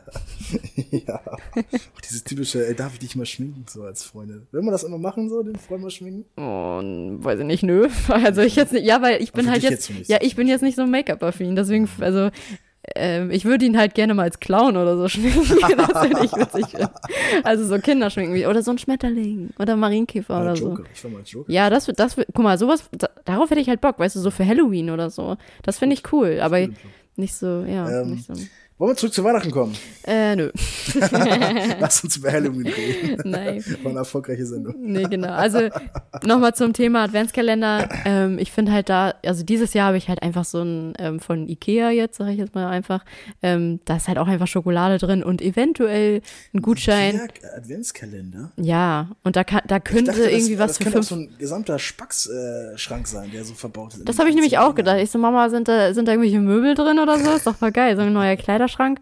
[0.91, 1.21] ja.
[1.27, 4.47] Auch dieses typische, ey, darf ich dich mal schminken, so als Freundin.
[4.53, 6.25] Will man das immer machen, so, den Freund mal schminken?
[6.41, 7.89] Und weiß ich nicht, nö.
[8.09, 10.09] Also ich jetzt nicht, ja, weil ich bin für halt jetzt, jetzt nicht.
[10.09, 12.31] ja, ich bin jetzt nicht so Make-up-affin, deswegen, also
[12.97, 15.45] ähm, ich würde ihn halt gerne mal als Clown oder so schminken,
[15.77, 16.67] das finde ich witzig.
[16.69, 16.89] finden.
[17.43, 20.69] Also so Kinder schminken wie- oder so ein Schmetterling oder Marienkäfer oder Oder so.
[20.71, 20.85] Joker.
[20.95, 21.51] Ich war mal Joker.
[21.53, 24.17] Ja, das wird, das wird, guck mal, sowas, da, darauf hätte ich halt Bock, weißt
[24.17, 25.37] du, so für Halloween oder so.
[25.63, 26.69] Das finde ich cool, aber
[27.17, 28.35] nicht so, ja, Ähm, nicht so.
[28.77, 29.73] Wollen wir zurück zu Weihnachten kommen?
[30.05, 30.51] Äh, nö.
[31.81, 33.31] Lass uns über Halloween reden.
[33.31, 33.65] Nein.
[33.85, 34.75] War eine erfolgreiche Sendung.
[34.81, 35.29] Nee, genau.
[35.29, 35.69] Also
[36.25, 37.89] nochmal zum Thema Adventskalender.
[38.05, 41.21] Ähm, ich finde halt da, also dieses Jahr habe ich halt einfach so ein ähm,
[41.21, 43.05] von Ikea jetzt, sage ich jetzt mal einfach,
[43.43, 46.21] ähm, da ist halt auch einfach Schokolade drin und eventuell
[46.53, 47.15] ein Gutschein.
[47.15, 48.51] Ja, Adventskalender.
[48.57, 51.29] Ja, und da, kann, da könnte dachte, irgendwie das, was das für könnte auch fünf.
[51.29, 54.09] so ein gesamter Spacksschrank sein, der so verbaut ist.
[54.09, 54.99] Das habe ich nämlich auch gedacht.
[54.99, 57.31] Ich so, Mama, sind da, sind da irgendwelche Möbel drin oder so?
[57.31, 57.95] Ist doch voll geil.
[57.95, 58.37] So ein neuer
[58.69, 59.01] Kleiderschrank.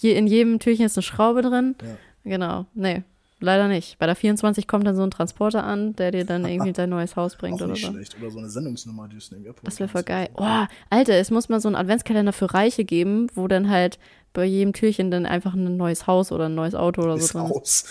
[0.00, 1.76] Je, in jedem Türchen ist eine Schraube drin.
[1.82, 1.96] Ja.
[2.30, 2.66] Genau.
[2.74, 3.02] Nee,
[3.40, 3.98] leider nicht.
[3.98, 7.16] Bei der 24 kommt dann so ein Transporter an, der dir dann irgendwie dein neues
[7.16, 7.92] Haus bringt Auch oder nicht so.
[7.92, 8.16] schlecht.
[8.20, 10.28] Oder so eine Sendungsnummer, die du irgendwie abholen Das wäre voll geil.
[10.36, 13.98] Oh, Alter, es muss mal so einen Adventskalender für Reiche geben, wo dann halt
[14.32, 17.38] bei jedem Türchen dann einfach ein neues Haus oder ein neues Auto oder Ist so
[17.38, 17.54] drin ist.
[17.54, 17.84] aus.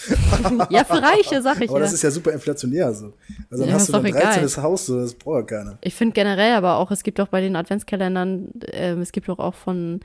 [0.70, 1.86] Ja, für Reiche, sag ich Aber ja.
[1.86, 3.14] das ist ja super inflationär so.
[3.50, 4.40] Also dann Ja, hast du egal.
[4.40, 4.62] 13.
[4.62, 5.78] Haus, so, das braucht ja keiner.
[5.80, 9.40] Ich finde generell aber auch, es gibt auch bei den Adventskalendern, ähm, es gibt doch
[9.40, 10.02] auch von,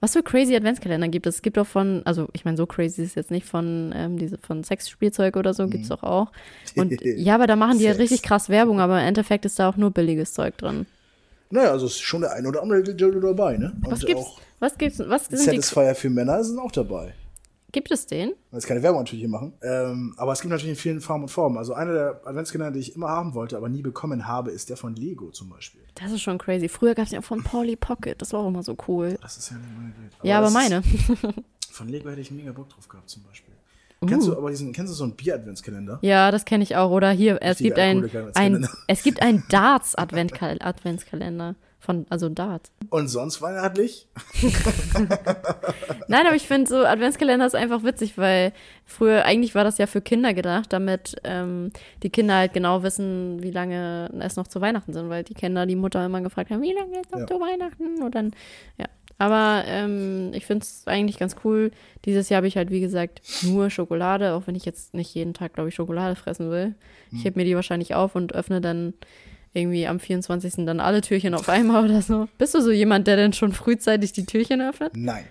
[0.00, 1.36] was für crazy Adventskalender gibt es?
[1.36, 4.18] Es gibt auch von, also ich meine, so crazy ist es jetzt nicht von ähm,
[4.18, 6.32] diese von Sexspielzeug oder so, gibt's doch auch.
[6.74, 8.10] Und ja, aber da machen die halt Sex.
[8.10, 10.86] richtig krass Werbung, aber im Endeffekt ist da auch nur billiges Zeug drin.
[11.50, 13.72] Naja, also ist schon der ein oder andere dabei, ne?
[13.84, 14.26] Und Was gibt's?
[14.60, 14.98] Was gibt's?
[15.04, 17.14] Was sind die, Satisfier für Männer sind auch dabei.
[17.72, 18.32] Gibt es den?
[18.52, 19.52] Jetzt keine Werbung natürlich hier machen.
[19.62, 21.58] Ähm, aber es gibt natürlich in vielen Farben und Formen.
[21.58, 24.76] Also einer der Adventskalender, die ich immer haben wollte, aber nie bekommen habe, ist der
[24.76, 25.82] von Lego zum Beispiel.
[25.94, 26.68] Das ist schon crazy.
[26.68, 29.18] Früher gab es ja auch von Polly Pocket, das war auch immer so cool.
[29.22, 30.12] Das ist ja nicht meine Welt.
[30.22, 30.82] ja, aber meine.
[31.70, 33.54] Von Lego hätte ich mega Bock drauf gehabt zum Beispiel.
[34.06, 34.32] Kennst Uh.
[34.32, 35.98] du aber diesen, kennst du so einen Bier-Adventskalender?
[36.02, 36.90] Ja, das kenne ich auch.
[36.90, 41.54] Oder hier, es Richtiger gibt ein, ein, es gibt ein Darts Adventkal Adventskalender.
[41.82, 42.70] Von, also Darts.
[42.90, 44.06] Und sonst weihnachtlich?
[46.08, 48.52] Nein, aber ich finde so Adventskalender ist einfach witzig, weil
[48.84, 51.70] früher, eigentlich war das ja für Kinder gedacht, damit ähm,
[52.02, 55.66] die Kinder halt genau wissen, wie lange es noch zu Weihnachten sind, weil die Kinder
[55.66, 57.26] die Mutter immer gefragt haben, wie lange ist noch Ja.
[57.26, 58.02] zu Weihnachten?
[58.02, 58.32] Und dann,
[58.78, 58.86] ja.
[59.18, 61.72] Aber ähm, ich finde es eigentlich ganz cool.
[62.06, 65.34] Dieses Jahr habe ich halt, wie gesagt, nur Schokolade, auch wenn ich jetzt nicht jeden
[65.34, 66.74] Tag, glaube ich, Schokolade fressen will.
[67.12, 68.94] Ich heb mir die wahrscheinlich auf und öffne dann
[69.52, 70.64] irgendwie am 24.
[70.66, 72.28] dann alle Türchen auf einmal oder so.
[72.38, 74.92] Bist du so jemand, der denn schon frühzeitig die Türchen öffnet?
[74.96, 75.24] Nein.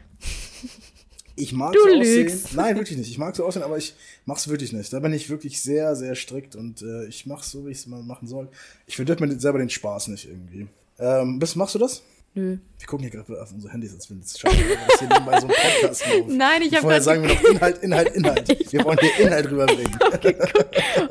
[1.35, 2.45] Ich mag Du so lügst.
[2.47, 2.57] aussehen.
[2.57, 3.09] Nein, wirklich nicht.
[3.09, 3.93] Ich mag so aussehen, aber ich
[4.25, 4.91] mach's wirklich nicht.
[4.91, 7.87] Da bin ich wirklich sehr, sehr strikt und äh, ich mach's so, wie ich es
[7.87, 8.49] mal machen soll.
[8.87, 10.67] Ich verdirb mir selber den Spaß nicht irgendwie.
[10.99, 12.03] Ähm, bist, machst du das?
[12.35, 12.57] Nö.
[12.77, 15.47] Wir gucken hier gerade auf unsere Handys, als wenn es wäre, dass hier nebenbei so
[15.47, 16.29] ein Podcast läuft.
[16.29, 18.47] Nein, ich habe Vorher sagen wir noch Inhalt, Inhalt, Inhalt.
[18.71, 19.97] Wir wollen hier Inhalt rüberbringen.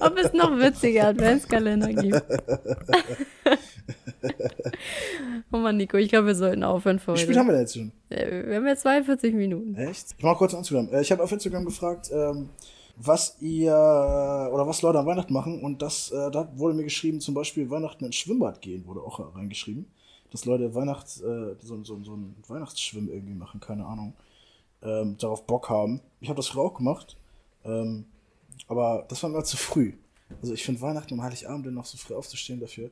[0.01, 2.23] ob es noch witzige Adventskalender gibt.
[5.53, 7.75] oh Mann, Nico, ich glaube, wir sollten aufhören für Wie spät haben wir denn jetzt
[7.75, 7.93] schon?
[8.11, 9.75] Äh, Wir haben jetzt 42 Minuten.
[9.77, 10.15] Echt?
[10.17, 10.89] Ich mach kurz Instagram.
[10.93, 12.49] Äh, Ich habe auf Instagram gefragt, ähm,
[12.97, 15.61] was ihr oder was Leute an Weihnachten machen.
[15.63, 19.35] Und das, äh, da wurde mir geschrieben, zum Beispiel Weihnachten ins Schwimmbad gehen, wurde auch
[19.37, 19.87] reingeschrieben.
[20.31, 24.15] Dass Leute Weihnachts, äh, so, so, so ein Weihnachtsschwimmen irgendwie machen, keine Ahnung.
[24.83, 26.01] Ähm, darauf Bock haben.
[26.21, 27.17] Ich habe das früher auch gemacht.
[27.65, 28.05] Ähm,
[28.67, 29.95] aber das war mir zu früh.
[30.43, 32.91] Also ich finde Weihnachten und Heiligabend dann noch so früh aufzustehen dafür.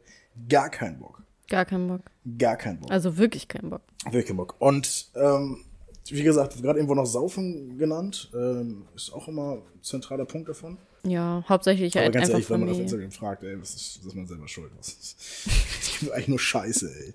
[0.48, 1.22] Gar keinen Bock.
[1.48, 2.00] Gar keinen Bock.
[2.38, 2.90] Gar keinen Bock.
[2.90, 3.82] Also wirklich keinen Bock.
[4.04, 4.56] Wirklich keinen Bock.
[4.58, 5.64] Und ähm,
[6.08, 10.78] wie gesagt, gerade irgendwo noch Saufen genannt, ähm, ist auch immer ein zentraler Punkt davon.
[11.04, 12.78] Ja, hauptsächlich Aber halt ganz einfach ehrlich, wenn man auf.
[12.78, 14.70] Instagram fragt, ey, was ist, das ist man selber schuld.
[14.80, 15.16] Ist,
[15.46, 17.12] das gibt eigentlich nur Scheiße, ey.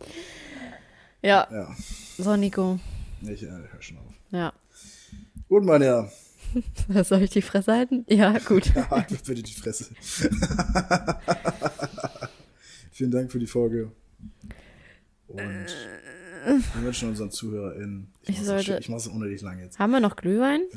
[1.24, 1.76] Ja, Ja,
[2.18, 2.80] so Nico.
[3.22, 4.14] ich äh, hör schon auf.
[4.32, 4.54] Ja.
[5.50, 6.12] Gut, mein Herr.
[7.04, 8.06] Soll ich die Fresse halten?
[8.10, 8.74] Ja, gut.
[8.90, 9.86] Halt mir bitte die Fresse.
[12.92, 13.92] Vielen Dank für die Folge.
[15.28, 15.66] Und
[16.46, 18.08] wir wünschen unseren ZuhörerInnen.
[18.28, 19.80] Ich sollte- ich mach's unnötig lang jetzt.
[19.80, 20.62] Haben wir noch Glühwein?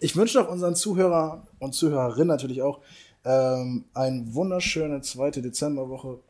[0.00, 2.80] Ich wünsche auch unseren Zuhörer und Zuhörerinnen natürlich auch
[3.24, 6.20] ähm, eine wunderschöne zweite Dezemberwoche.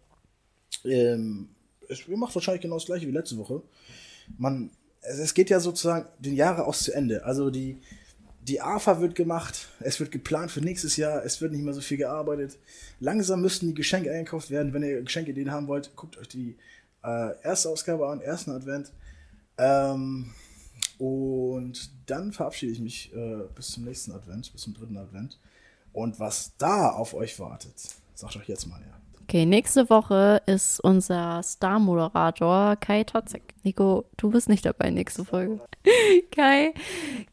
[0.84, 1.48] Ähm,
[1.88, 3.62] es, ihr macht wahrscheinlich genau das gleiche wie letzte Woche.
[4.38, 4.70] Man,
[5.02, 7.24] es, es geht ja sozusagen den Jahre aus zu Ende.
[7.24, 7.76] Also die,
[8.42, 11.80] die AFA wird gemacht, es wird geplant für nächstes Jahr, es wird nicht mehr so
[11.82, 12.56] viel gearbeitet.
[13.00, 14.72] Langsam müssten die Geschenke eingekauft werden.
[14.72, 16.56] Wenn ihr Geschenkideen haben wollt, guckt euch die
[17.06, 18.92] äh, erste Ausgabe an, ersten Advent.
[19.58, 20.32] Ähm,
[20.98, 25.38] und dann verabschiede ich mich äh, bis zum nächsten Advent, bis zum dritten Advent.
[25.92, 27.74] Und was da auf euch wartet,
[28.14, 28.96] sagt euch jetzt mal ja.
[29.22, 33.54] Okay, nächste Woche ist unser Star-Moderator Kai Totzek.
[33.64, 35.60] Nico, du bist nicht dabei nächste Folge.
[36.30, 36.72] Kai,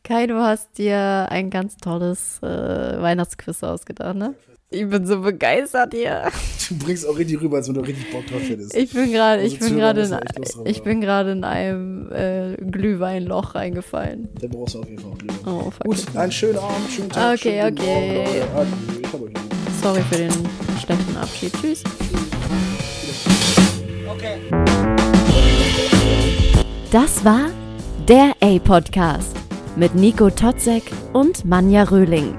[0.04, 4.34] Kai, du hast dir ein ganz tolles äh, Weihnachtsquiz ausgedacht, ne?
[4.74, 6.24] Ich bin so begeistert hier.
[6.70, 8.76] Du bringst auch richtig rüber, als wenn du richtig Bock drauf hättest.
[8.76, 10.18] Ich bin gerade, ich Also bin gerade in,
[10.66, 10.84] ich haben.
[10.84, 14.30] bin gerade in einem äh, Glühweinloch reingefallen.
[14.42, 15.34] Da brauchst du auf jeden Fall lieber.
[15.46, 15.84] Oh, fuck.
[15.84, 17.36] Gut, einen schönen Abend, schönen Tag.
[17.38, 18.42] Okay, schönen okay.
[19.12, 19.40] Morgen, lieb.
[19.82, 20.32] Sorry für den
[20.84, 21.54] schlechten Abschied.
[21.62, 21.84] Tschüss.
[26.92, 27.50] Das war
[28.08, 29.36] der A-Podcast
[29.76, 32.36] mit Nico Totzek und Manja Röhling.